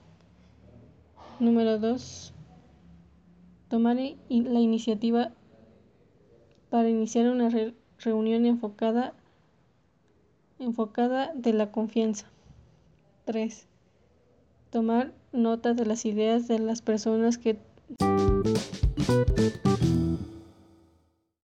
Número 1.40 1.78
2. 1.80 2.35
Tomar 3.76 3.98
la 3.98 4.60
iniciativa 4.62 5.34
para 6.70 6.88
iniciar 6.88 7.28
una 7.28 7.50
reunión 8.00 8.46
enfocada, 8.46 9.14
enfocada 10.60 11.34
de 11.36 11.52
la 11.52 11.74
confianza. 11.74 12.26
3. 13.26 13.68
Tomar 14.70 15.12
nota 15.34 15.74
de 15.74 15.86
las 15.86 16.06
ideas 16.06 16.48
de 16.48 16.60
las 16.60 16.82
personas 16.82 17.38
que... 17.38 17.60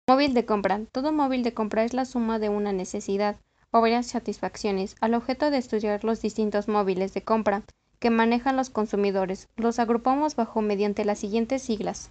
Móvil 0.06 0.34
de 0.34 0.44
compra. 0.44 0.82
Todo 0.92 1.14
móvil 1.14 1.42
de 1.42 1.54
compra 1.54 1.84
es 1.84 1.94
la 1.94 2.04
suma 2.04 2.38
de 2.38 2.50
una 2.50 2.74
necesidad 2.74 3.36
o 3.70 3.80
varias 3.80 4.08
satisfacciones 4.08 4.94
al 5.00 5.14
objeto 5.14 5.50
de 5.50 5.56
estudiar 5.56 6.04
los 6.04 6.20
distintos 6.20 6.68
móviles 6.68 7.14
de 7.14 7.22
compra 7.22 7.62
que 8.00 8.10
manejan 8.10 8.56
los 8.56 8.70
consumidores. 8.70 9.48
Los 9.56 9.78
agrupamos 9.78 10.34
bajo 10.34 10.62
mediante 10.62 11.04
las 11.04 11.20
siguientes 11.20 11.62
siglas. 11.62 12.08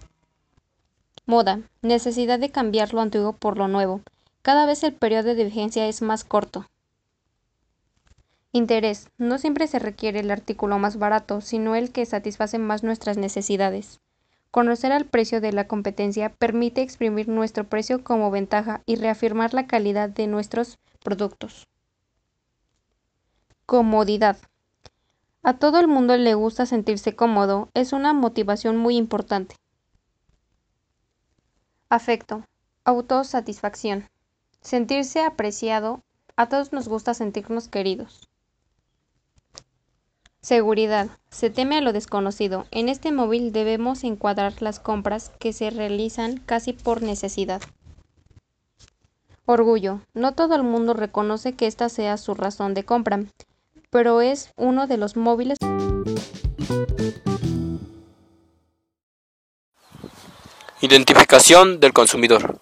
Moda. 1.26 1.60
Necesidad 1.82 2.38
de 2.38 2.50
cambiar 2.50 2.94
lo 2.94 3.02
antiguo 3.02 3.34
por 3.34 3.58
lo 3.58 3.68
nuevo. 3.68 4.00
Cada 4.42 4.64
vez 4.64 4.82
el 4.84 4.94
periodo 4.94 5.34
de 5.34 5.44
vigencia 5.44 5.86
es 5.86 6.00
más 6.00 6.24
corto. 6.24 6.66
Interés. 8.52 9.08
No 9.18 9.38
siempre 9.38 9.66
se 9.66 9.78
requiere 9.78 10.20
el 10.20 10.30
artículo 10.30 10.78
más 10.78 10.96
barato, 10.96 11.40
sino 11.40 11.74
el 11.74 11.92
que 11.92 12.06
satisface 12.06 12.58
más 12.58 12.82
nuestras 12.82 13.16
necesidades. 13.16 14.00
Conocer 14.50 14.90
el 14.90 15.06
precio 15.06 15.40
de 15.40 15.52
la 15.52 15.68
competencia 15.68 16.30
permite 16.30 16.82
exprimir 16.82 17.28
nuestro 17.28 17.64
precio 17.64 18.02
como 18.02 18.32
ventaja 18.32 18.82
y 18.86 18.96
reafirmar 18.96 19.54
la 19.54 19.68
calidad 19.68 20.08
de 20.08 20.26
nuestros 20.26 20.78
productos. 21.04 21.68
Comodidad. 23.66 24.38
A 25.50 25.58
todo 25.58 25.80
el 25.80 25.88
mundo 25.88 26.16
le 26.16 26.34
gusta 26.34 26.64
sentirse 26.64 27.16
cómodo, 27.16 27.70
es 27.74 27.92
una 27.92 28.12
motivación 28.12 28.76
muy 28.76 28.96
importante. 28.96 29.56
Afecto. 31.88 32.44
Autosatisfacción. 32.84 34.08
Sentirse 34.60 35.24
apreciado. 35.24 36.04
A 36.36 36.48
todos 36.48 36.72
nos 36.72 36.86
gusta 36.86 37.14
sentirnos 37.14 37.66
queridos. 37.66 38.28
Seguridad. 40.40 41.08
Se 41.30 41.50
teme 41.50 41.78
a 41.78 41.80
lo 41.80 41.92
desconocido. 41.92 42.66
En 42.70 42.88
este 42.88 43.10
móvil 43.10 43.50
debemos 43.50 44.04
encuadrar 44.04 44.62
las 44.62 44.78
compras 44.78 45.32
que 45.40 45.52
se 45.52 45.70
realizan 45.70 46.36
casi 46.36 46.74
por 46.74 47.02
necesidad. 47.02 47.60
Orgullo. 49.46 50.02
No 50.14 50.32
todo 50.32 50.54
el 50.54 50.62
mundo 50.62 50.94
reconoce 50.94 51.54
que 51.54 51.66
esta 51.66 51.88
sea 51.88 52.18
su 52.18 52.34
razón 52.34 52.72
de 52.72 52.84
compra, 52.84 53.24
pero 53.90 54.20
es 54.20 54.52
uno 54.56 54.86
de 54.86 54.96
los 54.96 55.16
móviles. 55.16 55.58
Identificación 60.80 61.80
del 61.80 61.92
consumidor. 61.92 62.60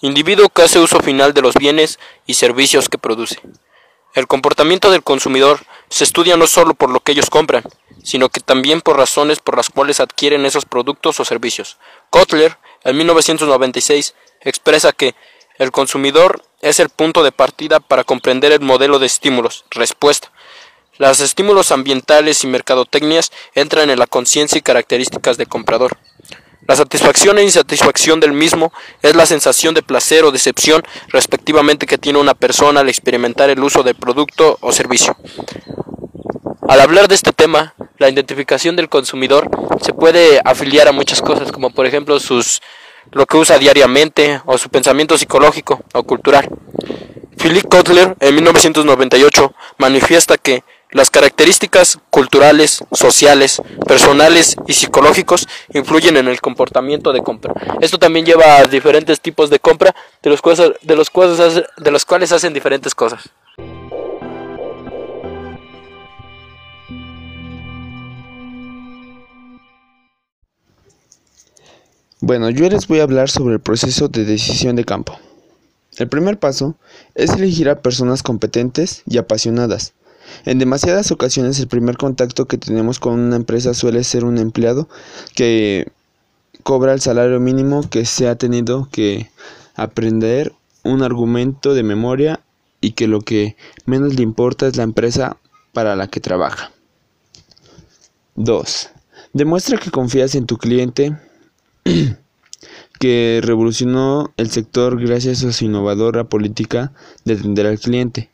Individuo 0.00 0.48
que 0.48 0.62
hace 0.62 0.80
uso 0.80 1.00
final 1.00 1.32
de 1.32 1.42
los 1.42 1.54
bienes 1.54 2.00
y 2.26 2.34
servicios 2.34 2.88
que 2.88 2.98
produce. 2.98 3.40
El 4.14 4.26
comportamiento 4.26 4.90
del 4.90 5.02
consumidor 5.02 5.60
se 5.88 6.04
estudia 6.04 6.36
no 6.36 6.46
solo 6.46 6.74
por 6.74 6.90
lo 6.90 7.00
que 7.00 7.12
ellos 7.12 7.30
compran, 7.30 7.62
sino 8.02 8.28
que 8.30 8.40
también 8.40 8.80
por 8.80 8.96
razones 8.96 9.38
por 9.38 9.56
las 9.56 9.70
cuales 9.70 10.00
adquieren 10.00 10.44
esos 10.44 10.64
productos 10.64 11.20
o 11.20 11.24
servicios. 11.24 11.78
Kotler, 12.10 12.58
en 12.82 12.96
1996, 12.96 14.14
expresa 14.40 14.92
que 14.92 15.14
el 15.58 15.70
consumidor 15.70 16.42
es 16.60 16.80
el 16.80 16.88
punto 16.88 17.22
de 17.22 17.32
partida 17.32 17.78
para 17.80 18.04
comprender 18.04 18.52
el 18.52 18.60
modelo 18.60 18.98
de 18.98 19.06
estímulos, 19.06 19.64
respuesta. 19.70 20.32
Los 20.98 21.20
estímulos 21.20 21.72
ambientales 21.72 22.44
y 22.44 22.46
mercadotecnias 22.46 23.32
entran 23.54 23.88
en 23.88 23.98
la 23.98 24.06
conciencia 24.06 24.58
y 24.58 24.62
características 24.62 25.38
del 25.38 25.48
comprador. 25.48 25.96
La 26.68 26.76
satisfacción 26.76 27.38
e 27.38 27.42
insatisfacción 27.42 28.20
del 28.20 28.32
mismo 28.32 28.72
es 29.00 29.16
la 29.16 29.24
sensación 29.24 29.74
de 29.74 29.82
placer 29.82 30.24
o 30.24 30.30
decepción 30.30 30.82
respectivamente 31.08 31.86
que 31.86 31.98
tiene 31.98 32.18
una 32.18 32.34
persona 32.34 32.80
al 32.80 32.90
experimentar 32.90 33.48
el 33.48 33.62
uso 33.64 33.82
del 33.82 33.94
producto 33.94 34.58
o 34.60 34.70
servicio. 34.70 35.16
Al 36.68 36.80
hablar 36.80 37.08
de 37.08 37.14
este 37.14 37.32
tema, 37.32 37.74
la 37.98 38.10
identificación 38.10 38.76
del 38.76 38.90
consumidor 38.90 39.48
se 39.80 39.94
puede 39.94 40.40
afiliar 40.44 40.88
a 40.88 40.92
muchas 40.92 41.22
cosas, 41.22 41.50
como 41.50 41.70
por 41.70 41.86
ejemplo 41.86 42.20
sus 42.20 42.60
lo 43.10 43.26
que 43.26 43.38
usa 43.38 43.58
diariamente 43.58 44.40
o 44.44 44.58
su 44.58 44.68
pensamiento 44.68 45.16
psicológico 45.16 45.82
o 45.94 46.02
cultural. 46.04 46.48
Philip 47.36 47.66
Kotler 47.68 48.14
en 48.20 48.34
1998 48.36 49.52
manifiesta 49.78 50.38
que 50.38 50.62
las 50.92 51.10
características 51.10 51.98
culturales, 52.10 52.84
sociales, 52.92 53.60
personales 53.86 54.56
y 54.66 54.74
psicológicos 54.74 55.48
influyen 55.72 56.16
en 56.18 56.28
el 56.28 56.40
comportamiento 56.40 57.12
de 57.12 57.22
compra. 57.22 57.54
Esto 57.80 57.98
también 57.98 58.26
lleva 58.26 58.58
a 58.58 58.64
diferentes 58.64 59.20
tipos 59.20 59.50
de 59.50 59.58
compra 59.58 59.94
de 60.22 60.30
los 60.30 60.40
cuales, 60.40 60.72
de 60.82 60.96
los 60.96 61.10
cuales, 61.10 61.64
de 61.76 61.90
los 61.90 62.04
cuales 62.04 62.32
hacen 62.32 62.52
diferentes 62.52 62.94
cosas. 62.94 63.30
Bueno, 72.20 72.50
yo 72.50 72.68
les 72.68 72.86
voy 72.86 73.00
a 73.00 73.02
hablar 73.02 73.30
sobre 73.30 73.54
el 73.54 73.60
proceso 73.60 74.06
de 74.06 74.24
decisión 74.24 74.76
de 74.76 74.84
campo. 74.84 75.18
El 75.96 76.08
primer 76.08 76.38
paso 76.38 76.76
es 77.16 77.30
elegir 77.30 77.68
a 77.68 77.80
personas 77.80 78.22
competentes 78.22 79.02
y 79.06 79.18
apasionadas. 79.18 79.92
En 80.44 80.58
demasiadas 80.58 81.10
ocasiones 81.10 81.58
el 81.60 81.68
primer 81.68 81.96
contacto 81.96 82.46
que 82.46 82.58
tenemos 82.58 82.98
con 82.98 83.18
una 83.18 83.36
empresa 83.36 83.74
suele 83.74 84.04
ser 84.04 84.24
un 84.24 84.38
empleado 84.38 84.88
que 85.34 85.90
cobra 86.62 86.92
el 86.92 87.00
salario 87.00 87.40
mínimo 87.40 87.88
que 87.88 88.04
se 88.04 88.28
ha 88.28 88.36
tenido 88.36 88.88
que 88.90 89.30
aprender 89.74 90.52
un 90.84 91.02
argumento 91.02 91.74
de 91.74 91.82
memoria 91.82 92.40
y 92.80 92.92
que 92.92 93.06
lo 93.06 93.20
que 93.20 93.56
menos 93.86 94.14
le 94.14 94.22
importa 94.22 94.66
es 94.66 94.76
la 94.76 94.82
empresa 94.82 95.36
para 95.72 95.96
la 95.96 96.08
que 96.08 96.20
trabaja. 96.20 96.72
2. 98.34 98.90
Demuestra 99.32 99.78
que 99.78 99.90
confías 99.90 100.34
en 100.34 100.46
tu 100.46 100.58
cliente 100.58 101.16
que 102.98 103.40
revolucionó 103.42 104.32
el 104.36 104.50
sector 104.50 105.00
gracias 105.00 105.44
a 105.44 105.52
su 105.52 105.64
innovadora 105.64 106.24
política 106.24 106.92
de 107.24 107.34
atender 107.34 107.66
al 107.66 107.78
cliente. 107.78 108.30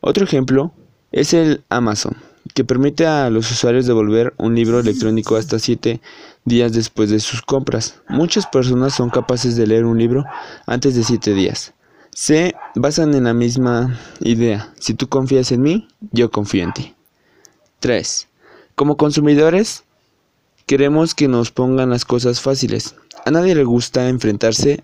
Otro 0.00 0.24
ejemplo 0.24 0.72
es 1.20 1.34
el 1.34 1.64
Amazon, 1.68 2.16
que 2.54 2.64
permite 2.64 3.06
a 3.06 3.30
los 3.30 3.50
usuarios 3.50 3.86
devolver 3.86 4.34
un 4.36 4.54
libro 4.54 4.80
electrónico 4.80 5.36
hasta 5.36 5.58
7 5.58 6.00
días 6.44 6.72
después 6.72 7.10
de 7.10 7.20
sus 7.20 7.42
compras. 7.42 8.00
Muchas 8.08 8.46
personas 8.46 8.94
son 8.94 9.10
capaces 9.10 9.56
de 9.56 9.66
leer 9.66 9.84
un 9.84 9.98
libro 9.98 10.24
antes 10.66 10.94
de 10.94 11.02
7 11.02 11.34
días. 11.34 11.72
Se 12.12 12.54
basan 12.74 13.14
en 13.14 13.24
la 13.24 13.34
misma 13.34 13.98
idea. 14.20 14.72
Si 14.78 14.94
tú 14.94 15.08
confías 15.08 15.52
en 15.52 15.62
mí, 15.62 15.88
yo 16.12 16.30
confío 16.30 16.64
en 16.64 16.72
ti. 16.72 16.94
3. 17.80 18.28
Como 18.74 18.96
consumidores, 18.96 19.84
Queremos 20.66 21.14
que 21.14 21.28
nos 21.28 21.52
pongan 21.52 21.90
las 21.90 22.04
cosas 22.04 22.40
fáciles. 22.40 22.96
A 23.24 23.30
nadie 23.30 23.54
le 23.54 23.62
gusta 23.62 24.08
enfrentarse 24.08 24.82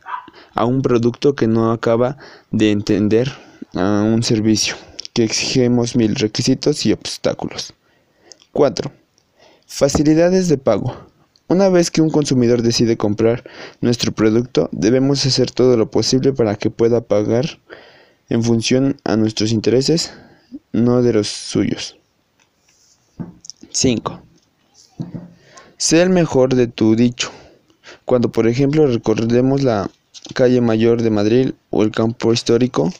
a 0.55 0.65
un 0.65 0.81
producto 0.81 1.35
que 1.35 1.49
no 1.49 1.73
acaba 1.73 2.19
de 2.53 2.71
entender 2.71 3.33
a 3.75 4.03
un 4.03 4.23
servicio, 4.23 4.77
que 5.13 5.25
exigimos 5.25 5.97
mil 5.97 6.15
requisitos 6.15 6.87
y 6.87 6.93
obstáculos. 6.93 7.75
4. 8.53 8.91
Facilidades 9.67 10.49
de 10.49 10.59
pago. 10.59 10.97
Una 11.49 11.69
vez 11.69 11.91
que 11.91 12.01
un 12.01 12.11
consumidor 12.11 12.63
decide 12.63 12.97
comprar 12.97 13.45
nuestro 13.81 14.13
producto, 14.13 14.69
debemos 14.73 15.27
hacer 15.27 15.51
todo 15.51 15.77
lo 15.77 15.91
posible 15.91 16.33
para 16.33 16.57
que 16.57 16.71
pueda 16.71 17.03
pagar 17.03 17.61
en 18.31 18.43
función 18.43 18.97
a 19.05 19.17
nuestros 19.17 19.53
intereses, 19.53 20.13
no 20.73 21.03
de 21.03 21.13
los 21.13 21.29
suyos. 21.29 21.97
5. 23.71 24.23
Sé 25.77 26.01
el 26.01 26.11
mejor 26.11 26.55
de 26.55 26.69
tu 26.69 26.97
dicho. 26.97 27.31
Cuando, 28.05 28.33
por 28.33 28.47
ejemplo, 28.47 28.87
recorremos 28.87 29.63
la 29.63 29.91
calle 30.35 30.61
mayor 30.61 31.03
de 31.03 31.11
Madrid 31.11 31.53
o 31.71 31.83
el 31.83 31.91
campo 31.91 32.33
histórico 32.33 32.93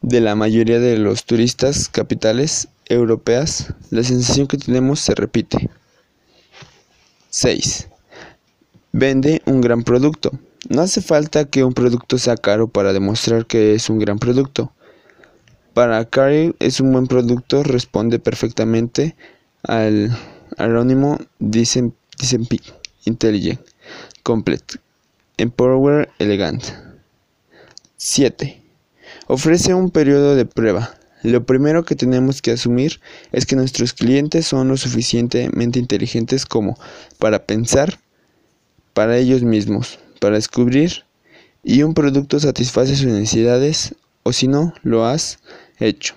de 0.00 0.20
la 0.20 0.34
mayoría 0.34 0.78
de 0.78 0.96
los 0.98 1.24
turistas 1.24 1.88
capitales 1.88 2.68
europeas, 2.88 3.74
la 3.90 4.02
sensación 4.02 4.46
que 4.46 4.58
tenemos 4.58 5.00
se 5.00 5.14
repite. 5.14 5.70
6. 7.30 7.88
Vende 8.92 9.42
un 9.44 9.60
gran 9.60 9.82
producto. 9.82 10.32
No 10.68 10.82
hace 10.82 11.00
falta 11.02 11.44
que 11.44 11.64
un 11.64 11.74
producto 11.74 12.18
sea 12.18 12.36
caro 12.36 12.68
para 12.68 12.92
demostrar 12.92 13.46
que 13.46 13.74
es 13.74 13.90
un 13.90 13.98
gran 13.98 14.18
producto. 14.18 14.72
Para 15.74 16.04
Carrie 16.04 16.54
es 16.58 16.80
un 16.80 16.92
buen 16.92 17.06
producto, 17.06 17.62
responde 17.62 18.18
perfectamente 18.18 19.14
al 19.62 20.16
anónimo 20.56 21.18
dicen 21.38 21.94
Intelligent, 23.04 23.60
Complete, 24.22 24.80
Empower 25.36 26.08
Elegant. 26.18 26.64
7. 27.96 28.67
Ofrece 29.30 29.74
un 29.74 29.90
periodo 29.90 30.34
de 30.36 30.46
prueba. 30.46 30.94
Lo 31.22 31.44
primero 31.44 31.84
que 31.84 31.94
tenemos 31.94 32.40
que 32.40 32.52
asumir 32.52 33.02
es 33.30 33.44
que 33.44 33.56
nuestros 33.56 33.92
clientes 33.92 34.46
son 34.46 34.68
lo 34.68 34.78
suficientemente 34.78 35.78
inteligentes 35.78 36.46
como 36.46 36.78
para 37.18 37.44
pensar 37.44 38.00
para 38.94 39.18
ellos 39.18 39.42
mismos, 39.42 39.98
para 40.18 40.36
descubrir 40.36 41.04
y 41.62 41.82
un 41.82 41.92
producto 41.92 42.40
satisface 42.40 42.96
sus 42.96 43.08
necesidades 43.08 43.94
o 44.22 44.32
si 44.32 44.48
no, 44.48 44.72
lo 44.82 45.04
has 45.04 45.40
hecho. 45.78 46.14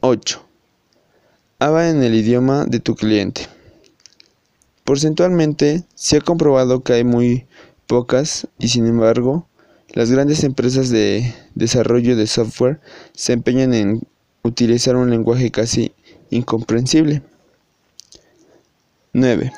8. 0.00 0.42
Habla 1.58 1.90
en 1.90 2.02
el 2.02 2.14
idioma 2.14 2.64
de 2.64 2.80
tu 2.80 2.94
cliente. 2.94 3.46
Porcentualmente, 4.84 5.84
se 5.94 6.16
ha 6.16 6.20
comprobado 6.22 6.82
que 6.82 6.94
hay 6.94 7.04
muy 7.04 7.46
pocas 7.86 8.48
y 8.58 8.68
sin 8.68 8.86
embargo, 8.86 9.46
las 9.96 10.10
grandes 10.10 10.44
empresas 10.44 10.90
de 10.90 11.34
desarrollo 11.54 12.16
de 12.16 12.26
software 12.26 12.80
se 13.14 13.32
empeñan 13.32 13.72
en 13.72 14.02
utilizar 14.42 14.94
un 14.94 15.08
lenguaje 15.08 15.50
casi 15.50 15.90
incomprensible. 16.28 17.22
9. 19.14 19.54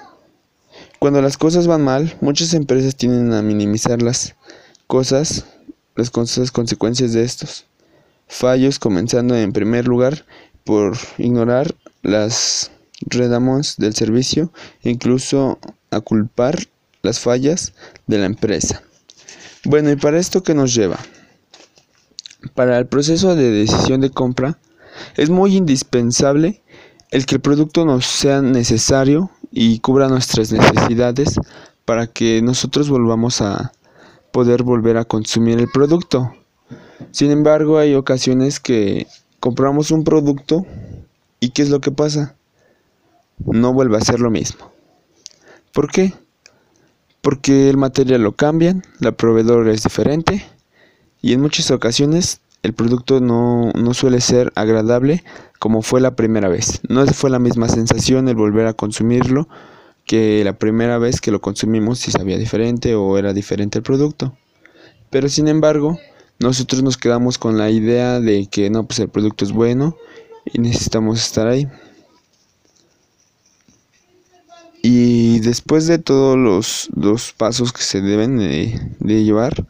Cuando 1.00 1.20
las 1.22 1.36
cosas 1.38 1.66
van 1.66 1.82
mal, 1.82 2.16
muchas 2.20 2.54
empresas 2.54 2.94
tienden 2.94 3.32
a 3.32 3.42
minimizar 3.42 4.00
las 4.00 4.36
cosas, 4.86 5.44
las 5.96 6.10
consecuencias 6.10 7.12
de 7.12 7.24
estos 7.24 7.64
fallos, 8.28 8.78
comenzando 8.78 9.36
en 9.36 9.52
primer 9.52 9.88
lugar 9.88 10.24
por 10.62 10.96
ignorar 11.16 11.74
las 12.02 12.70
redamos 13.00 13.76
del 13.76 13.96
servicio 13.96 14.52
incluso 14.84 15.58
a 15.90 16.00
culpar 16.00 16.68
las 17.02 17.18
fallas 17.18 17.72
de 18.06 18.18
la 18.18 18.26
empresa. 18.26 18.84
Bueno, 19.64 19.90
¿y 19.90 19.96
para 19.96 20.18
esto 20.18 20.42
qué 20.42 20.54
nos 20.54 20.74
lleva? 20.74 20.98
Para 22.54 22.78
el 22.78 22.86
proceso 22.86 23.34
de 23.34 23.50
decisión 23.50 24.00
de 24.00 24.10
compra 24.10 24.58
es 25.16 25.30
muy 25.30 25.56
indispensable 25.56 26.62
el 27.10 27.26
que 27.26 27.36
el 27.36 27.40
producto 27.40 27.84
nos 27.84 28.06
sea 28.06 28.40
necesario 28.40 29.30
y 29.50 29.80
cubra 29.80 30.08
nuestras 30.08 30.52
necesidades 30.52 31.36
para 31.84 32.06
que 32.06 32.40
nosotros 32.42 32.88
volvamos 32.88 33.40
a 33.40 33.72
poder 34.30 34.62
volver 34.62 34.96
a 34.96 35.04
consumir 35.04 35.58
el 35.58 35.68
producto. 35.68 36.32
Sin 37.10 37.30
embargo, 37.30 37.78
hay 37.78 37.94
ocasiones 37.94 38.60
que 38.60 39.06
compramos 39.40 39.90
un 39.90 40.04
producto 40.04 40.66
y 41.40 41.50
¿qué 41.50 41.62
es 41.62 41.70
lo 41.70 41.80
que 41.80 41.90
pasa? 41.90 42.36
No 43.38 43.72
vuelve 43.72 43.96
a 43.96 44.02
ser 44.02 44.20
lo 44.20 44.30
mismo. 44.30 44.70
¿Por 45.72 45.90
qué? 45.90 46.12
Porque 47.28 47.68
el 47.68 47.76
material 47.76 48.22
lo 48.22 48.32
cambian, 48.32 48.82
la 49.00 49.12
proveedor 49.12 49.68
es 49.68 49.82
diferente 49.82 50.46
y 51.20 51.34
en 51.34 51.42
muchas 51.42 51.70
ocasiones 51.70 52.40
el 52.62 52.72
producto 52.72 53.20
no, 53.20 53.70
no, 53.72 53.92
suele 53.92 54.22
ser 54.22 54.50
agradable 54.54 55.22
como 55.58 55.82
fue 55.82 56.00
la 56.00 56.16
primera 56.16 56.48
vez. 56.48 56.80
No 56.88 57.06
fue 57.08 57.28
la 57.28 57.38
misma 57.38 57.68
sensación 57.68 58.30
el 58.30 58.34
volver 58.34 58.66
a 58.66 58.72
consumirlo 58.72 59.46
que 60.06 60.42
la 60.42 60.54
primera 60.54 60.96
vez 60.96 61.20
que 61.20 61.30
lo 61.30 61.42
consumimos 61.42 61.98
si 61.98 62.12
sabía 62.12 62.38
diferente 62.38 62.94
o 62.94 63.18
era 63.18 63.34
diferente 63.34 63.76
el 63.76 63.84
producto. 63.84 64.34
Pero 65.10 65.28
sin 65.28 65.48
embargo, 65.48 65.98
nosotros 66.38 66.82
nos 66.82 66.96
quedamos 66.96 67.36
con 67.36 67.58
la 67.58 67.68
idea 67.68 68.20
de 68.20 68.46
que 68.46 68.70
no, 68.70 68.86
pues 68.86 69.00
el 69.00 69.10
producto 69.10 69.44
es 69.44 69.52
bueno 69.52 69.98
y 70.46 70.60
necesitamos 70.60 71.22
estar 71.22 71.46
ahí. 71.46 71.68
Y 74.82 75.40
después 75.40 75.86
de 75.86 75.98
todos 75.98 76.36
los, 76.38 76.88
dos 76.92 77.34
pasos 77.36 77.72
que 77.72 77.82
se 77.82 78.00
deben 78.00 78.38
de, 78.38 79.24
llevar, 79.24 79.66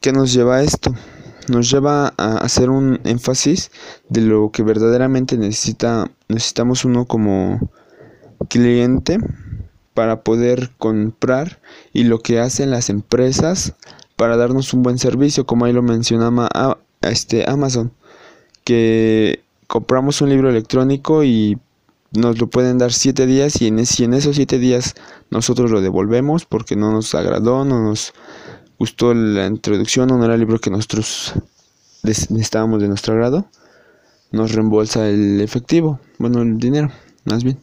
¿qué 0.00 0.12
nos 0.12 0.32
lleva 0.32 0.56
a 0.56 0.62
esto? 0.62 0.94
nos 1.48 1.68
lleva 1.68 2.12
a 2.16 2.36
hacer 2.36 2.70
un 2.70 3.00
énfasis 3.02 3.72
de 4.08 4.20
lo 4.20 4.52
que 4.52 4.62
verdaderamente 4.62 5.36
necesita 5.36 6.08
necesitamos 6.28 6.84
uno 6.84 7.06
como 7.06 7.70
cliente 8.48 9.18
para 9.94 10.22
poder 10.22 10.70
comprar 10.78 11.58
y 11.92 12.04
lo 12.04 12.20
que 12.20 12.38
hacen 12.38 12.70
las 12.70 12.88
empresas 12.88 13.74
para 14.14 14.36
darnos 14.36 14.72
un 14.74 14.84
buen 14.84 14.98
servicio 14.98 15.44
como 15.44 15.64
ahí 15.64 15.72
lo 15.72 15.82
mencionaba 15.82 16.48
a, 16.54 16.78
este 17.00 17.50
Amazon 17.50 17.90
que 18.62 19.42
compramos 19.66 20.20
un 20.20 20.28
libro 20.28 20.50
electrónico 20.50 21.24
y 21.24 21.58
nos 22.12 22.38
lo 22.38 22.48
pueden 22.48 22.78
dar 22.78 22.92
siete 22.92 23.26
días 23.26 23.60
y 23.62 23.68
en, 23.68 23.84
si 23.86 24.04
en 24.04 24.14
esos 24.14 24.36
siete 24.36 24.58
días 24.58 24.94
nosotros 25.30 25.70
lo 25.70 25.80
devolvemos 25.80 26.44
porque 26.44 26.76
no 26.76 26.92
nos 26.92 27.14
agradó, 27.14 27.64
no 27.64 27.82
nos 27.82 28.12
gustó 28.78 29.14
la 29.14 29.46
introducción 29.46 30.10
o 30.10 30.18
no 30.18 30.24
era 30.24 30.34
el 30.34 30.40
libro 30.40 30.58
que 30.58 30.70
nosotros 30.70 31.34
necesitábamos 32.02 32.80
de 32.80 32.88
nuestro 32.88 33.14
agrado, 33.14 33.46
nos 34.32 34.52
reembolsa 34.52 35.08
el 35.08 35.40
efectivo, 35.40 36.00
bueno, 36.18 36.42
el 36.42 36.58
dinero, 36.58 36.90
más 37.24 37.44
bien. 37.44 37.58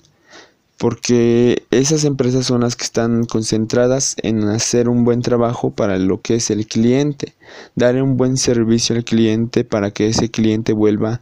Porque 0.77 1.65
esas 1.71 2.03
empresas 2.03 2.45
son 2.45 2.61
las 2.61 2.75
que 2.75 2.83
están 2.83 3.25
concentradas 3.25 4.15
en 4.21 4.43
hacer 4.43 4.89
un 4.89 5.03
buen 5.05 5.23
trabajo 5.23 5.71
para 5.71 5.97
lo 5.97 6.21
que 6.21 6.35
es 6.35 6.51
el 6.51 6.67
cliente, 6.67 7.33
darle 7.75 8.03
un 8.03 8.15
buen 8.15 8.37
servicio 8.37 8.95
al 8.95 9.03
cliente 9.03 9.63
para 9.63 9.89
que 9.89 10.07
ese 10.07 10.29
cliente 10.29 10.73
vuelva 10.73 11.21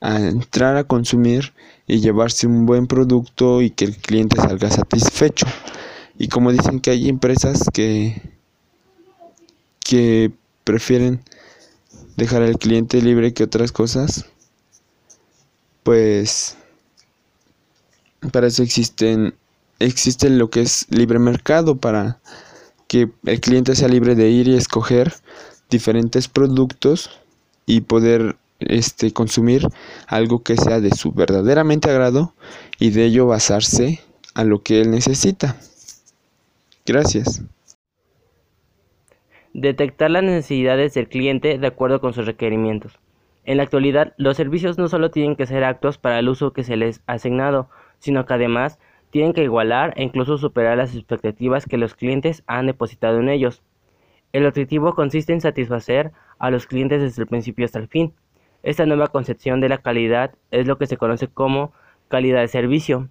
a 0.00 0.20
entrar 0.20 0.76
a 0.76 0.84
consumir 0.84 1.52
y 1.86 2.00
llevarse 2.00 2.46
un 2.46 2.66
buen 2.66 2.86
producto 2.86 3.62
y 3.62 3.70
que 3.70 3.84
el 3.84 3.96
cliente 3.96 4.36
salga 4.36 4.70
satisfecho. 4.70 5.46
Y 6.18 6.28
como 6.28 6.52
dicen 6.52 6.80
que 6.80 6.90
hay 6.90 7.08
empresas 7.08 7.68
que 7.72 8.22
que 9.84 10.32
prefieren 10.64 11.22
dejar 12.16 12.42
al 12.42 12.58
cliente 12.58 13.02
libre 13.02 13.34
que 13.34 13.44
otras 13.44 13.70
cosas, 13.70 14.24
pues 15.82 16.56
para 18.32 18.46
eso 18.46 18.62
existen 18.62 19.34
existe 19.78 20.30
lo 20.30 20.48
que 20.48 20.62
es 20.62 20.86
libre 20.88 21.18
mercado 21.18 21.76
para 21.76 22.20
que 22.88 23.10
el 23.24 23.40
cliente 23.40 23.76
sea 23.76 23.88
libre 23.88 24.14
de 24.14 24.30
ir 24.30 24.48
y 24.48 24.56
escoger 24.56 25.14
diferentes 25.68 26.28
productos 26.28 27.10
y 27.66 27.82
poder 27.82 28.36
este 28.60 29.12
consumir 29.12 29.66
algo 30.06 30.42
que 30.42 30.56
sea 30.56 30.80
de 30.80 30.90
su 30.90 31.12
verdaderamente 31.12 31.90
agrado 31.90 32.34
y 32.78 32.90
de 32.90 33.04
ello 33.04 33.26
basarse 33.26 34.00
a 34.34 34.44
lo 34.44 34.62
que 34.62 34.80
él 34.80 34.90
necesita. 34.90 35.56
Gracias. 36.86 37.42
Detectar 39.52 40.10
las 40.10 40.22
necesidades 40.22 40.94
del 40.94 41.08
cliente 41.08 41.58
de 41.58 41.66
acuerdo 41.66 42.00
con 42.00 42.12
sus 42.12 42.26
requerimientos. 42.26 42.98
En 43.44 43.58
la 43.58 43.62
actualidad, 43.62 44.14
los 44.16 44.36
servicios 44.36 44.78
no 44.78 44.88
solo 44.88 45.10
tienen 45.10 45.36
que 45.36 45.46
ser 45.46 45.64
actos 45.64 45.98
para 45.98 46.18
el 46.18 46.28
uso 46.28 46.52
que 46.52 46.64
se 46.64 46.76
les 46.76 47.02
ha 47.06 47.14
asignado, 47.14 47.68
sino 47.98 48.26
que 48.26 48.34
además 48.34 48.78
tienen 49.10 49.32
que 49.32 49.44
igualar 49.44 49.92
e 49.96 50.02
incluso 50.02 50.38
superar 50.38 50.78
las 50.78 50.94
expectativas 50.94 51.66
que 51.66 51.76
los 51.76 51.94
clientes 51.94 52.42
han 52.46 52.66
depositado 52.66 53.20
en 53.20 53.28
ellos. 53.28 53.62
El 54.32 54.46
objetivo 54.46 54.94
consiste 54.94 55.32
en 55.32 55.40
satisfacer 55.40 56.10
a 56.38 56.50
los 56.50 56.66
clientes 56.66 57.00
desde 57.00 57.22
el 57.22 57.28
principio 57.28 57.64
hasta 57.64 57.78
el 57.78 57.86
fin. 57.86 58.12
Esta 58.64 58.86
nueva 58.86 59.08
concepción 59.08 59.60
de 59.60 59.68
la 59.68 59.76
calidad 59.76 60.32
es 60.50 60.66
lo 60.66 60.78
que 60.78 60.86
se 60.86 60.96
conoce 60.96 61.28
como 61.28 61.74
calidad 62.08 62.40
de 62.40 62.48
servicio. 62.48 63.10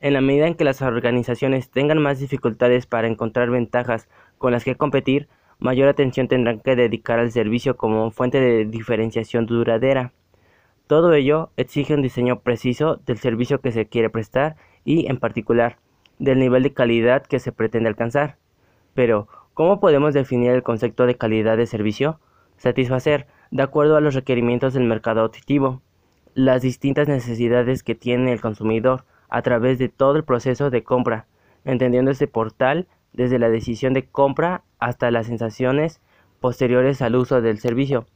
En 0.00 0.12
la 0.12 0.20
medida 0.20 0.46
en 0.46 0.54
que 0.54 0.62
las 0.62 0.82
organizaciones 0.82 1.68
tengan 1.68 2.00
más 2.00 2.20
dificultades 2.20 2.86
para 2.86 3.08
encontrar 3.08 3.50
ventajas 3.50 4.08
con 4.38 4.52
las 4.52 4.62
que 4.62 4.76
competir, 4.76 5.26
mayor 5.58 5.88
atención 5.88 6.28
tendrán 6.28 6.60
que 6.60 6.76
dedicar 6.76 7.18
al 7.18 7.32
servicio 7.32 7.76
como 7.76 8.12
fuente 8.12 8.40
de 8.40 8.66
diferenciación 8.66 9.46
duradera. 9.46 10.12
Todo 10.86 11.12
ello 11.12 11.50
exige 11.56 11.94
un 11.94 12.02
diseño 12.02 12.38
preciso 12.38 13.00
del 13.04 13.18
servicio 13.18 13.60
que 13.60 13.72
se 13.72 13.86
quiere 13.86 14.10
prestar 14.10 14.54
y, 14.84 15.10
en 15.10 15.18
particular, 15.18 15.78
del 16.20 16.38
nivel 16.38 16.62
de 16.62 16.72
calidad 16.72 17.26
que 17.26 17.40
se 17.40 17.50
pretende 17.50 17.88
alcanzar. 17.88 18.36
Pero, 18.94 19.26
¿cómo 19.54 19.80
podemos 19.80 20.14
definir 20.14 20.52
el 20.52 20.62
concepto 20.62 21.04
de 21.04 21.16
calidad 21.16 21.56
de 21.56 21.66
servicio? 21.66 22.20
Satisfacer, 22.58 23.26
de 23.56 23.62
acuerdo 23.62 23.96
a 23.96 24.02
los 24.02 24.14
requerimientos 24.14 24.74
del 24.74 24.84
mercado 24.84 25.22
auditivo, 25.22 25.80
las 26.34 26.60
distintas 26.60 27.08
necesidades 27.08 27.82
que 27.82 27.94
tiene 27.94 28.30
el 28.34 28.42
consumidor 28.42 29.06
a 29.30 29.40
través 29.40 29.78
de 29.78 29.88
todo 29.88 30.16
el 30.16 30.24
proceso 30.24 30.68
de 30.68 30.84
compra, 30.84 31.26
entendiendo 31.64 32.10
este 32.10 32.28
portal 32.28 32.86
desde 33.14 33.38
la 33.38 33.48
decisión 33.48 33.94
de 33.94 34.04
compra 34.04 34.62
hasta 34.78 35.10
las 35.10 35.26
sensaciones 35.28 36.02
posteriores 36.38 37.00
al 37.00 37.16
uso 37.16 37.40
del 37.40 37.58
servicio. 37.58 38.06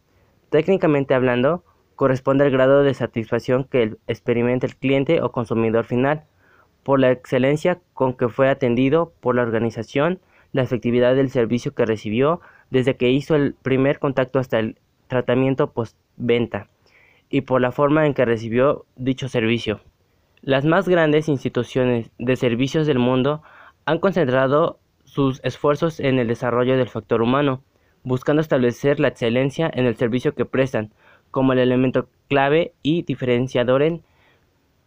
Técnicamente 0.51 1.15
hablando, 1.15 1.65
corresponde 1.97 2.45
al 2.45 2.51
grado 2.51 2.83
de 2.83 2.93
satisfacción 2.93 3.65
que 3.65 3.97
experimenta 4.07 4.67
el 4.67 4.77
cliente 4.77 5.23
o 5.23 5.33
consumidor 5.33 5.87
final, 5.87 6.25
por 6.83 7.01
la 7.01 7.13
excelencia 7.13 7.81
con 7.95 8.13
que 8.13 8.29
fue 8.29 8.51
atendido 8.51 9.15
por 9.21 9.37
la 9.37 9.43
organización, 9.43 10.21
la 10.53 10.63
efectividad 10.63 11.15
del 11.15 11.31
servicio 11.31 11.73
que 11.73 11.87
recibió 11.87 12.43
desde 12.69 12.97
que 12.97 13.09
hizo 13.09 13.37
el 13.37 13.55
primer 13.55 13.99
contacto 13.99 14.39
hasta 14.39 14.59
el 14.59 14.77
tratamiento 15.11 15.73
postventa 15.73 16.69
y 17.29 17.43
por 17.43 17.61
la 17.61 17.73
forma 17.73 18.07
en 18.07 18.15
que 18.15 18.25
recibió 18.25 18.87
dicho 18.97 19.29
servicio. 19.29 19.81
Las 20.41 20.65
más 20.65 20.89
grandes 20.89 21.29
instituciones 21.29 22.11
de 22.19 22.37
servicios 22.37 22.87
del 22.87 22.99
mundo 22.99 23.43
han 23.85 23.99
concentrado 23.99 24.79
sus 25.05 25.41
esfuerzos 25.45 26.01
en 26.01 26.19
el 26.19 26.29
desarrollo 26.29 26.79
del 26.79 26.89
factor 26.89 27.21
humano, 27.21 27.63
buscando 28.05 28.41
establecer 28.41 29.01
la 29.01 29.09
excelencia 29.09 29.71
en 29.75 29.85
el 29.85 29.97
servicio 29.97 30.35
que 30.35 30.47
prestan, 30.47 30.95
como 31.31 31.53
el 31.53 31.59
elemento 31.59 32.09
clave 32.29 32.73
y 32.83 33.03
diferenciador 33.03 33.83
en 33.83 34.03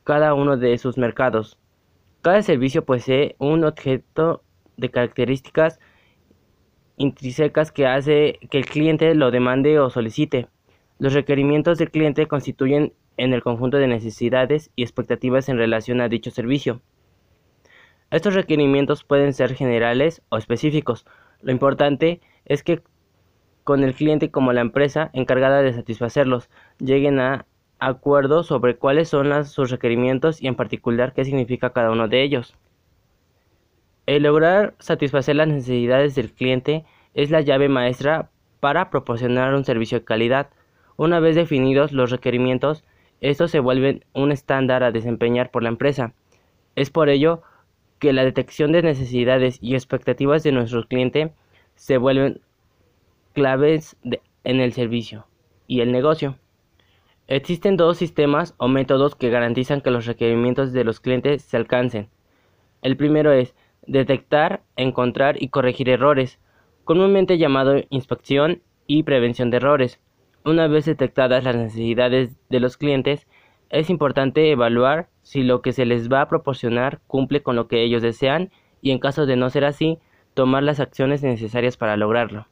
cada 0.03 0.33
uno 0.33 0.57
de 0.57 0.77
sus 0.77 0.97
mercados. 0.97 1.59
Cada 2.21 2.41
servicio 2.41 2.83
posee 2.85 3.35
un 3.37 3.63
objeto 3.63 4.41
de 4.77 4.89
características 4.89 5.79
intrínsecas 6.97 7.71
que 7.71 7.87
hace 7.87 8.39
que 8.49 8.57
el 8.57 8.65
cliente 8.65 9.13
lo 9.15 9.31
demande 9.31 9.79
o 9.79 9.89
solicite. 9.89 10.47
Los 10.99 11.13
requerimientos 11.13 11.77
del 11.77 11.91
cliente 11.91 12.27
constituyen 12.27 12.93
en 13.17 13.33
el 13.33 13.43
conjunto 13.43 13.77
de 13.77 13.87
necesidades 13.87 14.71
y 14.75 14.83
expectativas 14.83 15.49
en 15.49 15.57
relación 15.57 16.01
a 16.01 16.09
dicho 16.09 16.31
servicio. 16.31 16.81
Estos 18.11 18.35
requerimientos 18.35 19.03
pueden 19.03 19.33
ser 19.33 19.55
generales 19.55 20.21
o 20.29 20.37
específicos. 20.37 21.05
Lo 21.41 21.51
importante 21.51 22.21
es 22.45 22.63
que 22.63 22.81
con 23.63 23.83
el 23.83 23.95
cliente 23.95 24.29
como 24.29 24.53
la 24.53 24.61
empresa 24.61 25.09
encargada 25.13 25.61
de 25.61 25.73
satisfacerlos 25.73 26.49
lleguen 26.79 27.19
a 27.19 27.45
acuerdo 27.79 28.43
sobre 28.43 28.77
cuáles 28.77 29.09
son 29.09 29.45
sus 29.45 29.71
requerimientos 29.71 30.41
y 30.41 30.47
en 30.47 30.55
particular 30.55 31.13
qué 31.13 31.25
significa 31.25 31.71
cada 31.71 31.91
uno 31.91 32.07
de 32.07 32.23
ellos. 32.23 32.55
El 34.05 34.23
lograr 34.23 34.75
satisfacer 34.79 35.37
las 35.37 35.47
necesidades 35.47 36.13
del 36.15 36.31
cliente 36.31 36.83
es 37.13 37.31
la 37.31 37.41
llave 37.41 37.69
maestra 37.69 38.29
para 38.59 38.89
proporcionar 38.89 39.53
un 39.53 39.63
servicio 39.63 39.99
de 39.99 40.05
calidad. 40.05 40.49
Una 40.97 41.19
vez 41.19 41.35
definidos 41.35 41.93
los 41.93 42.11
requerimientos, 42.11 42.83
estos 43.21 43.51
se 43.51 43.59
vuelven 43.59 44.03
un 44.13 44.33
estándar 44.33 44.83
a 44.83 44.91
desempeñar 44.91 45.51
por 45.51 45.63
la 45.63 45.69
empresa. 45.69 46.13
Es 46.75 46.89
por 46.89 47.07
ello 47.07 47.41
que 47.99 48.11
la 48.11 48.25
detección 48.25 48.73
de 48.73 48.81
necesidades 48.81 49.57
y 49.61 49.75
expectativas 49.75 50.43
de 50.43 50.51
nuestro 50.51 50.85
cliente 50.85 51.31
se 51.75 51.97
vuelven 51.97 52.41
claves 53.31 53.95
en 54.43 54.59
el 54.59 54.73
servicio 54.73 55.25
y 55.67 55.79
el 55.79 55.93
negocio. 55.93 56.37
Existen 57.27 57.77
dos 57.77 57.97
sistemas 57.97 58.53
o 58.57 58.67
métodos 58.67 59.15
que 59.15 59.29
garantizan 59.29 59.79
que 59.79 59.91
los 59.91 60.05
requerimientos 60.05 60.73
de 60.73 60.83
los 60.83 60.99
clientes 60.99 61.43
se 61.43 61.55
alcancen. 61.55 62.09
El 62.81 62.97
primero 62.97 63.31
es 63.31 63.55
detectar, 63.87 64.63
encontrar 64.75 65.41
y 65.41 65.49
corregir 65.49 65.89
errores, 65.89 66.39
comúnmente 66.83 67.37
llamado 67.37 67.75
inspección 67.89 68.61
y 68.87 69.03
prevención 69.03 69.49
de 69.49 69.57
errores. 69.57 69.99
Una 70.45 70.67
vez 70.67 70.85
detectadas 70.85 71.43
las 71.43 71.55
necesidades 71.55 72.35
de 72.49 72.59
los 72.59 72.77
clientes, 72.77 73.27
es 73.69 73.89
importante 73.89 74.51
evaluar 74.51 75.09
si 75.21 75.43
lo 75.43 75.61
que 75.61 75.71
se 75.71 75.85
les 75.85 76.11
va 76.11 76.21
a 76.21 76.27
proporcionar 76.27 77.01
cumple 77.07 77.41
con 77.41 77.55
lo 77.55 77.67
que 77.67 77.81
ellos 77.81 78.01
desean 78.01 78.51
y 78.81 78.91
en 78.91 78.99
caso 78.99 79.25
de 79.25 79.35
no 79.37 79.49
ser 79.49 79.65
así, 79.65 79.99
tomar 80.33 80.63
las 80.63 80.79
acciones 80.79 81.23
necesarias 81.23 81.77
para 81.77 81.97
lograrlo. 81.97 82.47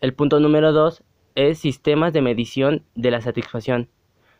El 0.00 0.14
punto 0.14 0.40
número 0.40 0.72
2 0.72 1.04
es 1.34 1.58
sistemas 1.58 2.12
de 2.12 2.22
medición 2.22 2.84
de 2.94 3.10
la 3.10 3.20
satisfacción. 3.20 3.88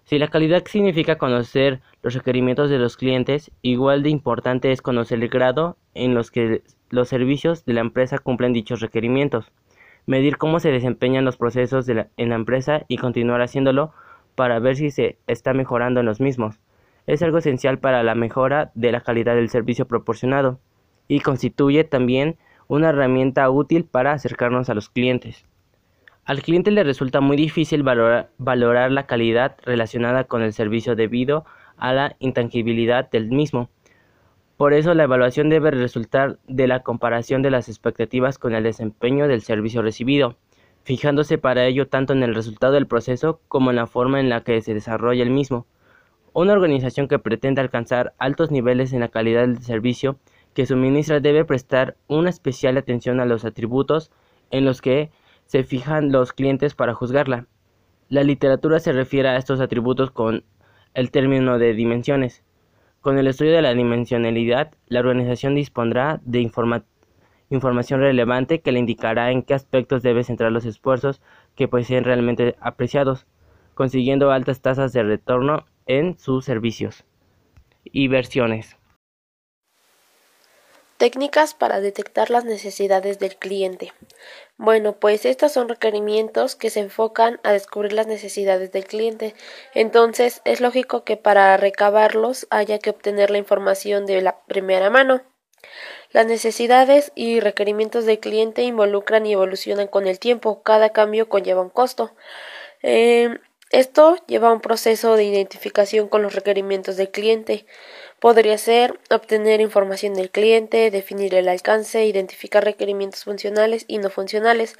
Si 0.06 0.20
la 0.20 0.28
calidad 0.28 0.64
significa 0.64 1.18
conocer 1.18 1.80
los 2.00 2.14
requerimientos 2.14 2.70
de 2.70 2.78
los 2.78 2.96
clientes, 2.96 3.50
igual 3.62 4.04
de 4.04 4.10
importante 4.10 4.70
es 4.70 4.80
conocer 4.80 5.20
el 5.20 5.28
grado 5.28 5.78
en 5.94 6.14
los 6.14 6.30
que 6.30 6.62
los 6.90 7.08
servicios 7.08 7.64
de 7.64 7.72
la 7.72 7.80
empresa 7.80 8.18
cumplen 8.18 8.52
dichos 8.52 8.78
requerimientos, 8.78 9.50
medir 10.06 10.36
cómo 10.36 10.60
se 10.60 10.70
desempeñan 10.70 11.24
los 11.24 11.36
procesos 11.36 11.88
en 11.88 12.28
la 12.28 12.34
empresa 12.36 12.84
y 12.86 12.98
continuar 12.98 13.42
haciéndolo 13.42 13.92
para 14.36 14.60
ver 14.60 14.76
si 14.76 14.92
se 14.92 15.18
está 15.26 15.54
mejorando 15.54 15.98
en 15.98 16.06
los 16.06 16.20
mismos. 16.20 16.60
Es 17.08 17.20
algo 17.22 17.38
esencial 17.38 17.80
para 17.80 18.04
la 18.04 18.14
mejora 18.14 18.70
de 18.76 18.92
la 18.92 19.00
calidad 19.00 19.34
del 19.34 19.48
servicio 19.48 19.88
proporcionado 19.88 20.60
y 21.08 21.18
constituye 21.18 21.82
también 21.82 22.36
una 22.68 22.90
herramienta 22.90 23.50
útil 23.50 23.84
para 23.84 24.12
acercarnos 24.12 24.70
a 24.70 24.74
los 24.74 24.88
clientes. 24.88 25.44
Al 26.26 26.42
cliente 26.42 26.72
le 26.72 26.82
resulta 26.82 27.20
muy 27.20 27.36
difícil 27.36 27.84
valorar, 27.84 28.90
la 28.90 29.06
calidad 29.06 29.56
relacionada 29.62 30.24
con 30.24 30.42
el 30.42 30.52
servicio 30.52 30.96
debido 30.96 31.44
a 31.76 31.92
la 31.92 32.16
intangibilidad 32.18 33.08
del 33.08 33.28
mismo. 33.28 33.70
Por 34.56 34.74
eso 34.74 34.92
la 34.94 35.04
evaluación 35.04 35.50
debe 35.50 35.70
resultar 35.70 36.40
de 36.48 36.66
la 36.66 36.80
comparación 36.80 37.42
de 37.42 37.52
las 37.52 37.68
expectativas 37.68 38.38
con 38.38 38.56
el 38.56 38.64
desempeño 38.64 39.28
del 39.28 39.40
servicio 39.40 39.82
recibido, 39.82 40.36
fijándose 40.82 41.38
para 41.38 41.64
ello 41.64 41.86
tanto 41.86 42.12
en 42.12 42.24
el 42.24 42.34
resultado 42.34 42.72
del 42.72 42.88
proceso 42.88 43.40
como 43.46 43.70
en 43.70 43.76
la 43.76 43.86
forma 43.86 44.18
en 44.18 44.28
la 44.28 44.40
que 44.40 44.60
se 44.62 44.74
desarrolla 44.74 45.22
el 45.22 45.30
mismo. 45.30 45.64
Una 46.32 46.54
organización 46.54 47.06
que 47.06 47.20
pretende 47.20 47.60
alcanzar 47.60 48.14
altos 48.18 48.50
niveles 48.50 48.92
en 48.92 48.98
la 48.98 49.10
calidad 49.10 49.42
del 49.42 49.62
servicio 49.62 50.18
que 50.54 50.66
suministra 50.66 51.20
debe 51.20 51.44
prestar 51.44 51.96
una 52.08 52.30
especial 52.30 52.76
atención 52.78 53.20
a 53.20 53.26
los 53.26 53.44
atributos 53.44 54.10
en 54.50 54.64
los 54.64 54.80
que 54.80 55.12
se 55.46 55.64
fijan 55.64 56.12
los 56.12 56.32
clientes 56.32 56.74
para 56.74 56.94
juzgarla. 56.94 57.46
La 58.08 58.22
literatura 58.22 58.78
se 58.78 58.92
refiere 58.92 59.28
a 59.28 59.36
estos 59.36 59.60
atributos 59.60 60.10
con 60.10 60.44
el 60.94 61.10
término 61.10 61.58
de 61.58 61.74
dimensiones. 61.74 62.44
Con 63.00 63.18
el 63.18 63.26
estudio 63.26 63.52
de 63.52 63.62
la 63.62 63.74
dimensionalidad, 63.74 64.72
la 64.88 65.00
organización 65.00 65.54
dispondrá 65.54 66.20
de 66.24 66.40
información 66.40 68.00
relevante 68.00 68.60
que 68.60 68.72
le 68.72 68.80
indicará 68.80 69.30
en 69.30 69.42
qué 69.42 69.54
aspectos 69.54 70.02
debe 70.02 70.24
centrar 70.24 70.52
los 70.52 70.64
esfuerzos 70.64 71.22
que 71.54 71.68
pueden 71.68 71.84
ser 71.84 72.04
realmente 72.04 72.56
apreciados, 72.60 73.26
consiguiendo 73.74 74.30
altas 74.32 74.60
tasas 74.60 74.92
de 74.92 75.02
retorno 75.02 75.66
en 75.86 76.18
sus 76.18 76.44
servicios 76.44 77.04
y 77.84 78.08
versiones. 78.08 78.76
Técnicas 80.96 81.52
para 81.52 81.80
detectar 81.80 82.30
las 82.30 82.44
necesidades 82.44 83.18
del 83.18 83.36
cliente. 83.36 83.92
Bueno, 84.56 84.94
pues 84.94 85.26
estos 85.26 85.52
son 85.52 85.68
requerimientos 85.68 86.56
que 86.56 86.70
se 86.70 86.80
enfocan 86.80 87.38
a 87.42 87.52
descubrir 87.52 87.92
las 87.92 88.06
necesidades 88.06 88.72
del 88.72 88.86
cliente. 88.86 89.34
Entonces, 89.74 90.40
es 90.46 90.62
lógico 90.62 91.04
que 91.04 91.18
para 91.18 91.56
recabarlos 91.58 92.46
haya 92.48 92.78
que 92.78 92.90
obtener 92.90 93.30
la 93.30 93.38
información 93.38 94.06
de 94.06 94.22
la 94.22 94.40
primera 94.46 94.88
mano. 94.88 95.22
Las 96.12 96.26
necesidades 96.26 97.12
y 97.14 97.40
requerimientos 97.40 98.06
del 98.06 98.18
cliente 98.18 98.62
involucran 98.62 99.26
y 99.26 99.32
evolucionan 99.32 99.88
con 99.88 100.06
el 100.06 100.18
tiempo. 100.18 100.62
Cada 100.62 100.90
cambio 100.90 101.28
conlleva 101.28 101.60
un 101.60 101.70
costo. 101.70 102.14
Eh, 102.82 103.38
esto 103.70 104.16
lleva 104.26 104.48
a 104.48 104.52
un 104.52 104.60
proceso 104.60 105.16
de 105.16 105.24
identificación 105.24 106.08
con 106.08 106.22
los 106.22 106.34
requerimientos 106.34 106.96
del 106.96 107.10
cliente. 107.10 107.66
Podría 108.26 108.58
ser 108.58 108.98
obtener 109.08 109.60
información 109.60 110.14
del 110.14 110.32
cliente, 110.32 110.90
definir 110.90 111.32
el 111.36 111.48
alcance, 111.48 112.06
identificar 112.06 112.64
requerimientos 112.64 113.22
funcionales 113.22 113.84
y 113.86 113.98
no 113.98 114.10
funcionales, 114.10 114.76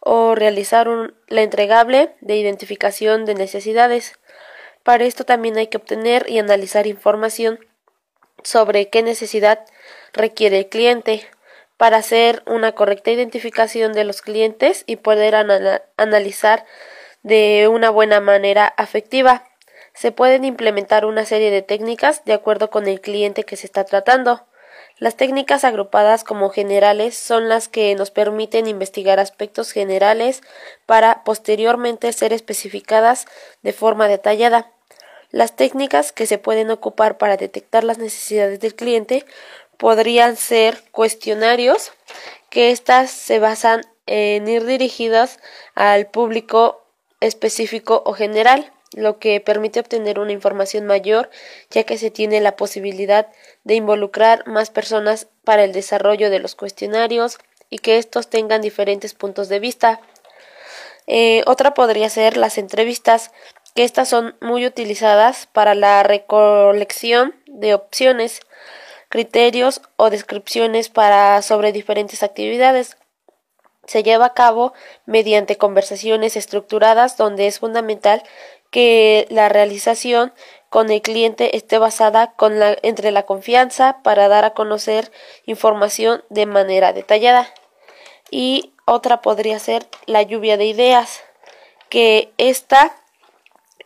o 0.00 0.34
realizar 0.34 0.88
la 1.28 1.42
entregable 1.42 2.16
de 2.20 2.34
identificación 2.34 3.24
de 3.24 3.36
necesidades. 3.36 4.18
Para 4.82 5.04
esto 5.04 5.24
también 5.24 5.56
hay 5.58 5.68
que 5.68 5.76
obtener 5.76 6.28
y 6.28 6.40
analizar 6.40 6.88
información 6.88 7.60
sobre 8.42 8.88
qué 8.88 9.04
necesidad 9.04 9.64
requiere 10.12 10.58
el 10.58 10.68
cliente 10.68 11.24
para 11.76 11.98
hacer 11.98 12.42
una 12.46 12.72
correcta 12.72 13.12
identificación 13.12 13.92
de 13.92 14.02
los 14.02 14.22
clientes 14.22 14.82
y 14.88 14.96
poder 14.96 15.36
analizar 15.96 16.64
de 17.22 17.68
una 17.68 17.90
buena 17.90 18.18
manera 18.20 18.66
afectiva. 18.66 19.47
Se 19.98 20.12
pueden 20.12 20.44
implementar 20.44 21.04
una 21.04 21.26
serie 21.26 21.50
de 21.50 21.60
técnicas 21.60 22.24
de 22.24 22.32
acuerdo 22.32 22.70
con 22.70 22.86
el 22.86 23.00
cliente 23.00 23.42
que 23.42 23.56
se 23.56 23.66
está 23.66 23.82
tratando. 23.82 24.46
Las 24.98 25.16
técnicas 25.16 25.64
agrupadas 25.64 26.22
como 26.22 26.50
generales 26.50 27.16
son 27.18 27.48
las 27.48 27.66
que 27.66 27.92
nos 27.96 28.12
permiten 28.12 28.68
investigar 28.68 29.18
aspectos 29.18 29.72
generales 29.72 30.42
para 30.86 31.24
posteriormente 31.24 32.12
ser 32.12 32.32
especificadas 32.32 33.26
de 33.62 33.72
forma 33.72 34.06
detallada. 34.06 34.70
Las 35.32 35.56
técnicas 35.56 36.12
que 36.12 36.26
se 36.26 36.38
pueden 36.38 36.70
ocupar 36.70 37.18
para 37.18 37.36
detectar 37.36 37.82
las 37.82 37.98
necesidades 37.98 38.60
del 38.60 38.76
cliente 38.76 39.26
podrían 39.78 40.36
ser 40.36 40.80
cuestionarios, 40.92 41.90
que 42.50 42.70
éstas 42.70 43.10
se 43.10 43.40
basan 43.40 43.80
en 44.06 44.46
ir 44.46 44.64
dirigidas 44.64 45.40
al 45.74 46.06
público 46.06 46.84
específico 47.20 48.02
o 48.06 48.12
general, 48.12 48.72
lo 48.92 49.18
que 49.18 49.40
permite 49.40 49.80
obtener 49.80 50.18
una 50.18 50.32
información 50.32 50.86
mayor, 50.86 51.30
ya 51.70 51.84
que 51.84 51.98
se 51.98 52.10
tiene 52.10 52.40
la 52.40 52.56
posibilidad 52.56 53.28
de 53.64 53.74
involucrar 53.74 54.46
más 54.46 54.70
personas 54.70 55.28
para 55.44 55.64
el 55.64 55.72
desarrollo 55.72 56.30
de 56.30 56.38
los 56.38 56.54
cuestionarios 56.54 57.38
y 57.70 57.78
que 57.78 57.98
estos 57.98 58.28
tengan 58.28 58.62
diferentes 58.62 59.14
puntos 59.14 59.48
de 59.48 59.60
vista. 59.60 60.00
Eh, 61.06 61.42
otra 61.46 61.74
podría 61.74 62.08
ser 62.10 62.36
las 62.36 62.58
entrevistas, 62.58 63.30
que 63.74 63.84
estas 63.84 64.08
son 64.08 64.36
muy 64.40 64.66
utilizadas 64.66 65.46
para 65.52 65.74
la 65.74 66.02
recolección 66.02 67.34
de 67.46 67.74
opciones, 67.74 68.40
criterios 69.08 69.80
o 69.96 70.10
descripciones 70.10 70.88
para 70.88 71.40
sobre 71.42 71.72
diferentes 71.72 72.22
actividades 72.22 72.96
se 73.88 74.02
lleva 74.02 74.26
a 74.26 74.34
cabo 74.34 74.74
mediante 75.06 75.56
conversaciones 75.56 76.36
estructuradas 76.36 77.16
donde 77.16 77.46
es 77.46 77.58
fundamental 77.58 78.22
que 78.70 79.26
la 79.30 79.48
realización 79.48 80.32
con 80.68 80.90
el 80.90 81.00
cliente 81.00 81.56
esté 81.56 81.78
basada 81.78 82.32
con 82.32 82.58
la, 82.58 82.76
entre 82.82 83.10
la 83.10 83.24
confianza 83.24 84.02
para 84.02 84.28
dar 84.28 84.44
a 84.44 84.50
conocer 84.50 85.10
información 85.46 86.22
de 86.28 86.46
manera 86.46 86.92
detallada. 86.92 87.52
Y 88.30 88.72
otra 88.84 89.22
podría 89.22 89.58
ser 89.58 89.86
la 90.06 90.22
lluvia 90.22 90.56
de 90.56 90.66
ideas, 90.66 91.22
que 91.88 92.30
esta 92.36 92.94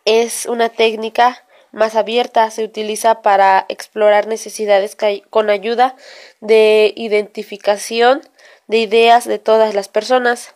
es 0.04 0.46
una 0.46 0.68
técnica 0.68 1.44
más 1.70 1.94
abierta, 1.94 2.50
se 2.50 2.64
utiliza 2.64 3.22
para 3.22 3.64
explorar 3.68 4.26
necesidades 4.26 4.96
con 5.30 5.48
ayuda 5.48 5.96
de 6.40 6.92
identificación 6.96 8.22
de 8.66 8.78
ideas 8.78 9.26
de 9.26 9.38
todas 9.38 9.74
las 9.74 9.88
personas 9.88 10.54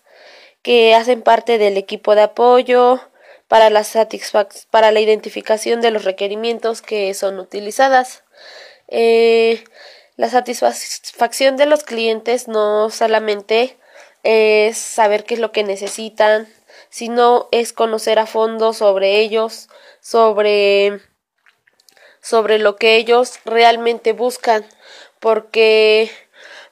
que 0.63 0.95
hacen 0.95 1.23
parte 1.23 1.59
del 1.59 1.77
equipo 1.77 2.15
de 2.15 2.23
apoyo 2.23 3.01
para 3.49 3.71
la, 3.71 3.85
para 4.71 4.91
la 4.93 5.01
identificación 5.01 5.81
de 5.81 5.91
los 5.91 6.05
requerimientos 6.05 6.83
que 6.83 7.13
son 7.15 7.39
utilizadas. 7.39 8.25
Eh, 8.89 9.65
la 10.17 10.29
satisfacción 10.31 11.57
de 11.57 11.67
los 11.67 11.85
clientes 11.85 12.49
no 12.49 12.91
solamente 12.91 13.77
es 14.23 14.79
saber 14.79 15.25
qué 15.25 15.35
es 15.35 15.41
lo 15.41 15.53
que 15.53 15.63
necesitan, 15.63 16.49
sino 16.89 17.49
es 17.53 17.73
conocer 17.73 18.19
a 18.19 18.27
fondo 18.27 18.73
sobre 18.73 19.21
ellos, 19.21 19.69
sobre 20.01 21.01
sobre 22.27 22.59
lo 22.59 22.75
que 22.75 22.97
ellos 22.97 23.39
realmente 23.45 24.13
buscan, 24.13 24.67
porque 25.21 26.11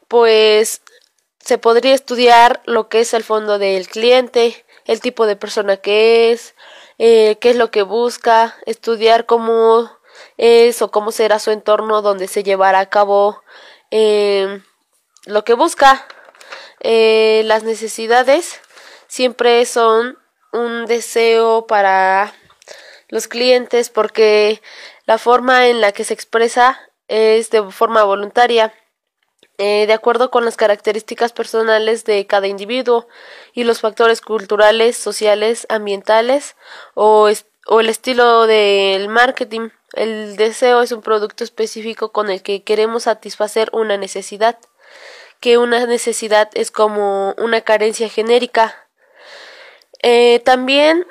pues 0.08 0.82
se 1.38 1.58
podría 1.58 1.94
estudiar 1.94 2.60
lo 2.64 2.88
que 2.88 3.00
es 3.00 3.14
el 3.14 3.22
fondo 3.22 3.60
del 3.60 3.86
cliente, 3.86 4.63
el 4.86 5.00
tipo 5.00 5.26
de 5.26 5.36
persona 5.36 5.76
que 5.76 6.32
es, 6.32 6.54
eh, 6.98 7.36
qué 7.40 7.50
es 7.50 7.56
lo 7.56 7.70
que 7.70 7.82
busca, 7.82 8.56
estudiar 8.66 9.26
cómo 9.26 9.90
es 10.36 10.82
o 10.82 10.90
cómo 10.90 11.12
será 11.12 11.38
su 11.38 11.50
entorno 11.50 12.02
donde 12.02 12.28
se 12.28 12.42
llevará 12.42 12.80
a 12.80 12.90
cabo 12.90 13.42
eh, 13.90 14.60
lo 15.26 15.44
que 15.44 15.54
busca. 15.54 16.06
Eh, 16.80 17.42
las 17.46 17.62
necesidades 17.62 18.60
siempre 19.06 19.64
son 19.66 20.18
un 20.52 20.86
deseo 20.86 21.66
para 21.66 22.34
los 23.08 23.28
clientes 23.28 23.90
porque 23.90 24.60
la 25.06 25.18
forma 25.18 25.68
en 25.68 25.80
la 25.80 25.92
que 25.92 26.04
se 26.04 26.14
expresa 26.14 26.78
es 27.08 27.50
de 27.50 27.62
forma 27.70 28.02
voluntaria, 28.04 28.72
eh, 29.58 29.86
de 29.86 29.92
acuerdo 29.92 30.32
con 30.32 30.44
las 30.44 30.56
características 30.56 31.32
personales 31.32 32.04
de 32.04 32.26
cada 32.26 32.48
individuo 32.48 33.06
y 33.52 33.62
los 33.62 33.80
factores 33.80 34.20
culturales, 34.20 34.96
sociales, 34.96 35.66
ambientales 35.68 36.56
o, 36.94 37.28
el 37.28 37.88
estilo 37.88 38.46
del 38.46 39.08
marketing. 39.08 39.70
El 39.92 40.36
deseo 40.36 40.82
es 40.82 40.90
un 40.90 41.02
producto 41.02 41.44
específico 41.44 42.10
con 42.10 42.30
el 42.30 42.42
que 42.42 42.64
queremos 42.64 43.04
satisfacer 43.04 43.70
una 43.72 43.96
necesidad, 43.96 44.58
que 45.38 45.56
una 45.56 45.86
necesidad 45.86 46.50
es 46.54 46.72
como 46.72 47.34
una 47.38 47.60
carencia 47.60 48.08
genérica. 48.08 48.88
Eh, 50.02 50.40
también 50.44 51.06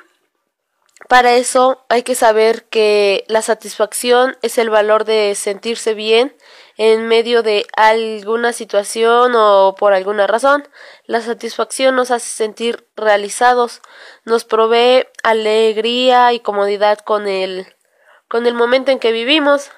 para 1.08 1.34
eso 1.34 1.84
hay 1.88 2.02
que 2.02 2.14
saber 2.14 2.64
que 2.64 3.24
la 3.28 3.42
satisfacción 3.42 4.36
es 4.42 4.56
el 4.58 4.70
valor 4.70 5.04
de 5.04 5.34
sentirse 5.34 5.94
bien 5.94 6.34
en 6.76 7.06
medio 7.08 7.42
de 7.42 7.66
alguna 7.76 8.52
situación 8.52 9.32
o 9.34 9.74
por 9.78 9.92
alguna 9.92 10.26
razón. 10.26 10.66
La 11.06 11.20
satisfacción 11.20 11.94
nos 11.94 12.10
hace 12.10 12.30
sentir 12.30 12.86
realizados, 12.96 13.82
nos 14.24 14.44
provee 14.44 15.06
alegría 15.22 16.32
y 16.32 16.40
comodidad 16.40 16.98
con 16.98 17.28
el, 17.28 17.66
con 18.28 18.46
el 18.46 18.54
momento 18.54 18.90
en 18.90 18.98
que 18.98 19.12
vivimos. 19.12 19.70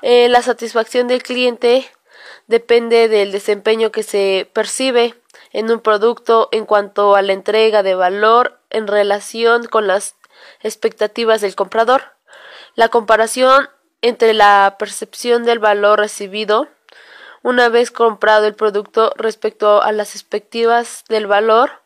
Eh, 0.00 0.28
la 0.28 0.42
satisfacción 0.42 1.06
del 1.06 1.22
cliente 1.22 1.86
depende 2.46 3.08
del 3.08 3.30
desempeño 3.30 3.92
que 3.92 4.02
se 4.02 4.50
percibe 4.52 5.14
en 5.52 5.70
un 5.70 5.80
producto 5.80 6.48
en 6.50 6.64
cuanto 6.64 7.14
a 7.14 7.22
la 7.22 7.34
entrega 7.34 7.82
de 7.82 7.94
valor 7.94 8.58
en 8.70 8.86
relación 8.86 9.66
con 9.66 9.86
las 9.86 10.16
expectativas 10.60 11.40
del 11.40 11.54
comprador. 11.54 12.14
La 12.74 12.88
comparación 12.88 13.68
entre 14.00 14.34
la 14.34 14.76
percepción 14.78 15.44
del 15.44 15.58
valor 15.58 15.98
recibido 15.98 16.68
una 17.42 17.68
vez 17.68 17.90
comprado 17.90 18.46
el 18.46 18.54
producto 18.54 19.12
respecto 19.16 19.82
a 19.82 19.92
las 19.92 20.14
expectativas 20.14 21.04
del 21.08 21.26
valor 21.26 21.82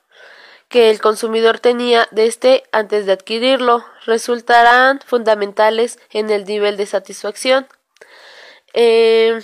que 0.69 0.91
el 0.91 1.01
consumidor 1.01 1.61
tenía 1.61 2.09
de 2.11 2.27
este 2.27 2.65
antes 2.73 3.07
de 3.07 3.13
adquirirlo 3.13 3.85
resultarán 4.05 5.01
fundamentales 5.01 5.99
en 6.11 6.31
el 6.31 6.45
nivel 6.45 6.77
de 6.77 6.87
satisfacción. 6.87 7.69
Eh, 8.75 9.41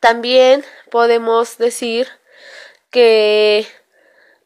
también 0.00 0.64
podemos 0.90 1.58
decir 1.58 2.08
que 2.90 3.66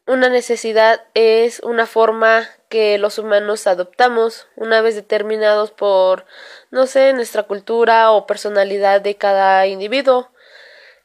una 0.07 0.29
necesidad 0.29 1.05
es 1.15 1.61
una 1.61 1.87
forma 1.87 2.49
que 2.69 2.97
los 2.99 3.19
humanos 3.19 3.67
adoptamos 3.67 4.47
una 4.55 4.81
vez 4.81 4.95
determinados 4.95 5.73
por, 5.73 6.27
no 6.71 6.87
sé, 6.87 7.13
nuestra 7.13 7.43
cultura 7.43 8.13
o 8.13 8.27
personalidad 8.27 9.01
de 9.01 9.17
cada 9.17 9.67
individuo. 9.67 10.31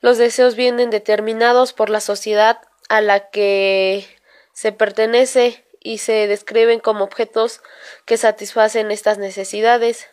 Los 0.02 0.18
deseos 0.18 0.56
vienen 0.56 0.92
determinados 0.92 1.74
por 1.74 1.90
la 1.90 2.00
sociedad 2.00 2.62
a 2.90 3.02
la 3.02 3.30
que 3.30 4.08
se 4.54 4.72
pertenece 4.72 5.66
y 5.80 5.98
se 5.98 6.28
describen 6.28 6.80
como 6.80 7.04
objetos 7.04 7.62
que 8.06 8.18
satisfacen 8.18 8.92
estas 8.92 9.18
necesidades. 9.18 10.08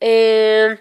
Eh, 0.00 0.78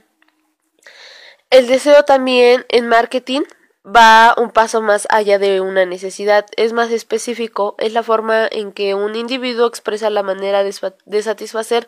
el 1.50 1.68
deseo 1.68 2.04
también 2.04 2.66
en 2.70 2.88
marketing 2.88 3.42
va 3.86 4.34
un 4.38 4.52
paso 4.52 4.82
más 4.82 5.08
allá 5.10 5.40
de 5.40 5.60
una 5.62 5.86
necesidad, 5.86 6.46
es 6.56 6.74
más 6.74 6.92
específico, 6.92 7.76
es 7.78 7.94
la 7.94 8.04
forma 8.04 8.48
en 8.50 8.72
que 8.72 8.94
un 8.94 9.16
individuo 9.16 9.68
expresa 9.68 10.10
la 10.10 10.24
manera 10.24 10.64
de, 10.64 11.22
satisfacer 11.22 11.88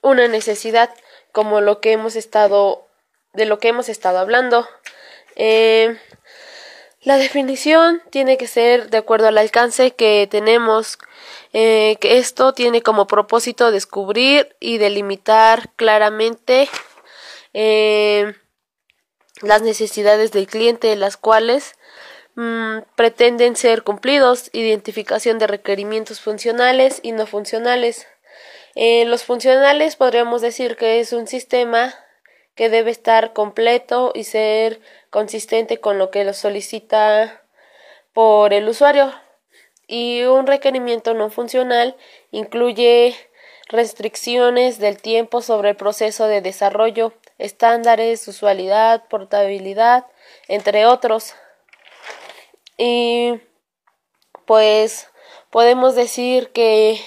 una 0.00 0.26
necesidad, 0.28 0.94
como 1.32 1.60
lo 1.60 1.80
que 1.80 1.92
hemos 1.92 2.16
estado, 2.16 2.86
de 3.34 3.44
lo 3.44 3.58
que 3.58 3.68
hemos 3.68 3.88
estado 3.88 4.18
hablando. 4.18 4.66
Eh, 5.36 5.98
la 7.02 7.18
definición 7.18 8.00
tiene 8.10 8.38
que 8.38 8.46
ser 8.46 8.88
de 8.88 8.96
acuerdo 8.96 9.28
al 9.28 9.36
alcance 9.36 9.90
que 9.90 10.26
tenemos, 10.30 10.96
eh, 11.52 11.98
que 12.00 12.16
esto 12.16 12.54
tiene 12.54 12.80
como 12.80 13.06
propósito 13.06 13.70
descubrir 13.70 14.56
y 14.60 14.78
delimitar 14.78 15.70
claramente 15.76 16.70
eh, 17.52 18.34
las 19.42 19.62
necesidades 19.62 20.32
del 20.32 20.46
cliente, 20.46 20.94
las 20.96 21.16
cuales 21.16 21.74
mm, 22.36 22.78
pretenden 22.96 23.56
ser 23.56 23.82
cumplidos, 23.82 24.50
identificación 24.52 25.38
de 25.38 25.46
requerimientos 25.46 26.20
funcionales 26.20 27.00
y 27.02 27.12
no 27.12 27.26
funcionales. 27.26 28.06
Eh, 28.74 29.04
los 29.04 29.24
funcionales 29.24 29.96
podríamos 29.96 30.42
decir 30.42 30.76
que 30.76 31.00
es 31.00 31.12
un 31.12 31.26
sistema 31.26 31.94
que 32.54 32.68
debe 32.68 32.90
estar 32.90 33.32
completo 33.32 34.12
y 34.14 34.24
ser 34.24 34.80
consistente 35.10 35.78
con 35.78 35.98
lo 35.98 36.10
que 36.10 36.24
lo 36.24 36.34
solicita 36.34 37.42
por 38.12 38.52
el 38.52 38.68
usuario. 38.68 39.12
Y 39.86 40.22
un 40.22 40.46
requerimiento 40.46 41.14
no 41.14 41.30
funcional 41.30 41.96
incluye 42.30 43.14
restricciones 43.68 44.78
del 44.78 45.00
tiempo 45.00 45.42
sobre 45.42 45.70
el 45.70 45.76
proceso 45.76 46.26
de 46.26 46.40
desarrollo 46.40 47.12
estándares, 47.44 48.26
usualidad, 48.26 49.04
portabilidad, 49.08 50.06
entre 50.48 50.86
otros. 50.86 51.34
Y 52.76 53.40
pues 54.46 55.08
podemos 55.50 55.94
decir 55.94 56.52
que 56.52 57.00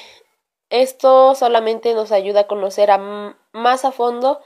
esto 0.69 1.35
solamente 1.35 1.93
nos 1.93 2.11
ayuda 2.11 2.41
a 2.41 2.47
conocer 2.47 2.91
a 2.91 3.35
más 3.51 3.85
a 3.85 3.91
fondo 3.91 4.41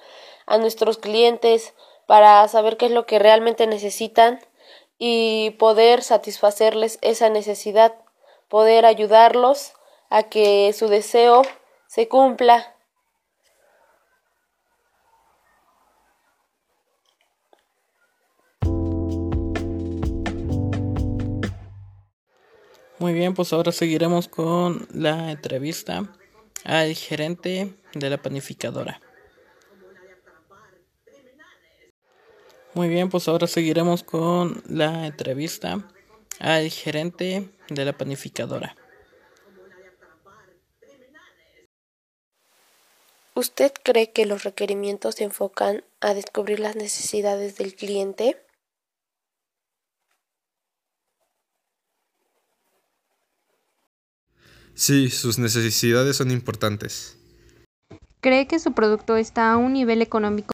a 0.45 0.57
nuestros 0.57 0.97
clientes 0.97 1.73
para 2.07 2.47
saber 2.47 2.77
qué 2.77 2.87
es 2.87 2.91
lo 2.91 3.05
que 3.05 3.19
realmente 3.19 3.67
necesitan 3.67 4.39
y 4.97 5.51
poder 5.51 6.03
satisfacerles 6.03 6.99
esa 7.01 7.29
necesidad, 7.29 7.95
poder 8.49 8.85
ayudarlos 8.85 9.73
a 10.09 10.23
que 10.23 10.73
su 10.73 10.87
deseo 10.87 11.41
se 11.87 12.07
cumpla 12.07 12.75
Muy 23.01 23.13
bien, 23.13 23.33
pues 23.33 23.51
ahora 23.51 23.71
seguiremos 23.71 24.27
con 24.27 24.87
la 24.93 25.31
entrevista 25.31 26.07
al 26.63 26.93
gerente 26.93 27.73
de 27.95 28.09
la 28.11 28.21
panificadora. 28.21 29.01
Muy 32.75 32.89
bien, 32.89 33.09
pues 33.09 33.27
ahora 33.27 33.47
seguiremos 33.47 34.03
con 34.03 34.61
la 34.67 35.07
entrevista 35.07 35.83
al 36.37 36.69
gerente 36.69 37.49
de 37.69 37.85
la 37.85 37.97
panificadora. 37.97 38.75
¿Usted 43.33 43.73
cree 43.81 44.11
que 44.11 44.27
los 44.27 44.43
requerimientos 44.43 45.15
se 45.15 45.23
enfocan 45.23 45.83
a 46.01 46.13
descubrir 46.13 46.59
las 46.59 46.75
necesidades 46.75 47.57
del 47.57 47.73
cliente? 47.73 48.37
Sí, 54.73 55.09
sus 55.09 55.37
necesidades 55.37 56.17
son 56.17 56.31
importantes. 56.31 57.17
¿Cree 58.21 58.47
que 58.47 58.59
su 58.59 58.73
producto 58.73 59.15
está 59.15 59.51
a 59.51 59.57
un 59.57 59.73
nivel 59.73 60.01
económico? 60.01 60.51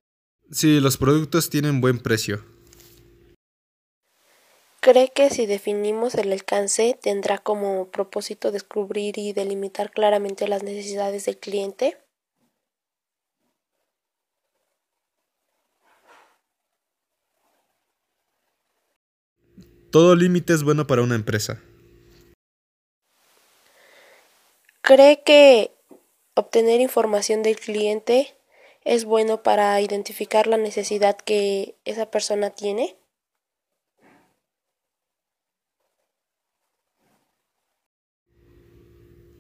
Sí, 0.52 0.80
los 0.80 0.98
productos 0.98 1.50
tienen 1.50 1.82
buen 1.82 2.00
precio. 2.00 2.44
¿Cree 4.80 5.12
que 5.14 5.30
si 5.30 5.46
definimos 5.46 6.16
el 6.16 6.32
alcance 6.32 6.98
tendrá 7.02 7.40
como 7.40 7.90
propósito 7.92 8.52
descubrir 8.52 9.18
y 9.18 9.34
delimitar 9.34 9.92
claramente 9.92 10.48
las 10.48 10.64
necesidades 10.64 11.26
del 11.26 11.38
cliente? 11.38 11.98
Todo 19.92 20.16
límite 20.16 20.54
es 20.54 20.64
bueno 20.64 20.88
para 20.88 21.02
una 21.02 21.16
empresa. 21.16 21.62
¿Cree 24.88 25.22
que 25.22 25.72
obtener 26.34 26.80
información 26.80 27.44
del 27.44 27.58
cliente 27.58 28.38
es 28.86 29.04
bueno 29.04 29.44
para 29.44 29.82
identificar 29.82 30.48
la 30.48 30.56
necesidad 30.56 31.18
que 31.18 31.76
esa 31.84 32.10
persona 32.10 32.52
tiene? 32.52 32.96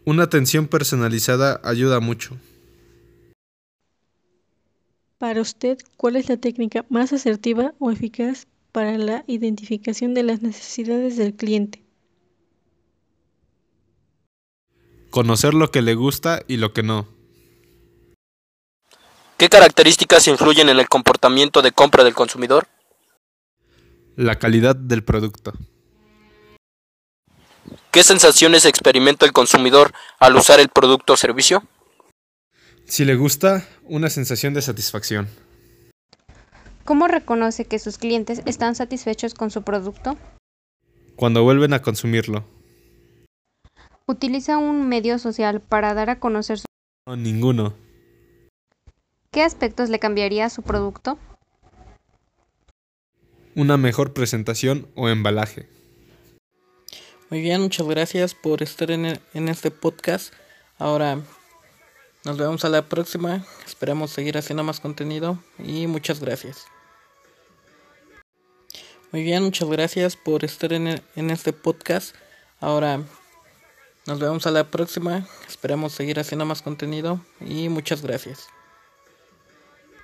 Una 0.04 0.24
atención 0.24 0.68
personalizada 0.68 1.62
ayuda 1.64 2.02
mucho. 2.02 2.36
Para 5.18 5.40
usted, 5.40 5.78
¿cuál 5.96 6.18
es 6.18 6.28
la 6.28 6.36
técnica 6.36 6.86
más 6.90 7.14
asertiva 7.14 7.74
o 7.80 7.90
eficaz 7.90 8.48
para 8.74 8.98
la 8.98 9.24
identificación 9.28 10.14
de 10.14 10.24
las 10.24 10.42
necesidades 10.42 11.16
del 11.16 11.36
cliente? 11.36 11.87
Conocer 15.10 15.54
lo 15.54 15.72
que 15.72 15.82
le 15.82 15.96
gusta 15.96 16.42
y 16.48 16.58
lo 16.58 16.74
que 16.74 16.84
no. 16.84 17.08
¿Qué 19.38 19.50
características 19.50 20.28
influyen 20.28 20.70
en 20.70 20.80
el 20.80 20.90
comportamiento 20.90 21.62
de 21.62 21.72
compra 21.72 22.04
del 22.04 22.16
consumidor? 22.16 22.68
La 24.16 24.40
calidad 24.40 24.76
del 24.76 25.04
producto. 25.04 25.54
¿Qué 27.92 28.04
sensaciones 28.04 28.66
experimenta 28.66 29.26
el 29.26 29.34
consumidor 29.34 29.94
al 30.20 30.36
usar 30.36 30.60
el 30.60 30.70
producto 30.70 31.14
o 31.14 31.18
servicio? 31.18 31.64
Si 32.86 33.06
le 33.06 33.16
gusta, 33.16 33.68
una 33.84 34.10
sensación 34.10 34.54
de 34.54 34.62
satisfacción. 34.62 35.28
¿Cómo 36.84 37.08
reconoce 37.08 37.66
que 37.66 37.80
sus 37.80 37.98
clientes 37.98 38.42
están 38.46 38.74
satisfechos 38.74 39.34
con 39.34 39.52
su 39.52 39.62
producto? 39.62 40.18
Cuando 41.16 41.44
vuelven 41.44 41.74
a 41.74 41.82
consumirlo. 41.82 42.46
¿Utiliza 44.08 44.58
un 44.58 44.88
medio 44.88 45.20
social 45.20 45.60
para 45.62 45.94
dar 45.94 46.10
a 46.10 46.20
conocer 46.20 46.60
su... 46.60 46.66
No, 47.06 47.16
ninguno. 47.18 47.74
¿Qué 49.32 49.44
aspectos 49.44 49.90
le 49.90 50.00
cambiaría 50.00 50.46
a 50.46 50.50
su 50.50 50.62
producto? 50.62 51.20
Una 53.56 53.76
mejor 53.78 54.14
presentación 54.14 54.88
o 54.96 55.10
embalaje. 55.10 55.68
Muy 57.30 57.42
bien, 57.42 57.62
muchas 57.62 57.86
gracias 57.88 58.34
por 58.34 58.64
estar 58.64 58.92
en, 58.92 59.06
el- 59.06 59.20
en 59.34 59.50
este 59.50 59.72
podcast. 59.72 60.34
Ahora 60.78 61.20
nos 62.24 62.38
vemos 62.38 62.64
a 62.64 62.70
la 62.70 62.88
próxima. 62.88 63.46
Esperamos 63.66 64.12
seguir 64.12 64.38
haciendo 64.38 64.64
más 64.64 64.80
contenido 64.80 65.44
y 65.60 65.88
muchas 65.88 66.22
gracias. 66.22 66.66
Muy 69.12 69.24
bien, 69.24 69.44
muchas 69.44 69.68
gracias 69.68 70.16
por 70.16 70.46
estar 70.46 70.72
en, 70.72 70.88
el- 70.88 71.02
en 71.18 71.30
este 71.30 71.52
podcast. 71.52 72.16
Ahora 72.62 73.02
nos 74.08 74.20
vemos 74.20 74.48
a 74.48 74.52
la 74.52 74.64
próxima. 74.64 75.28
Esperamos 75.48 75.94
seguir 75.94 76.20
haciendo 76.20 76.46
más 76.46 76.62
contenido 76.62 77.20
y 77.42 77.70
muchas 77.70 78.02
gracias. 78.02 78.48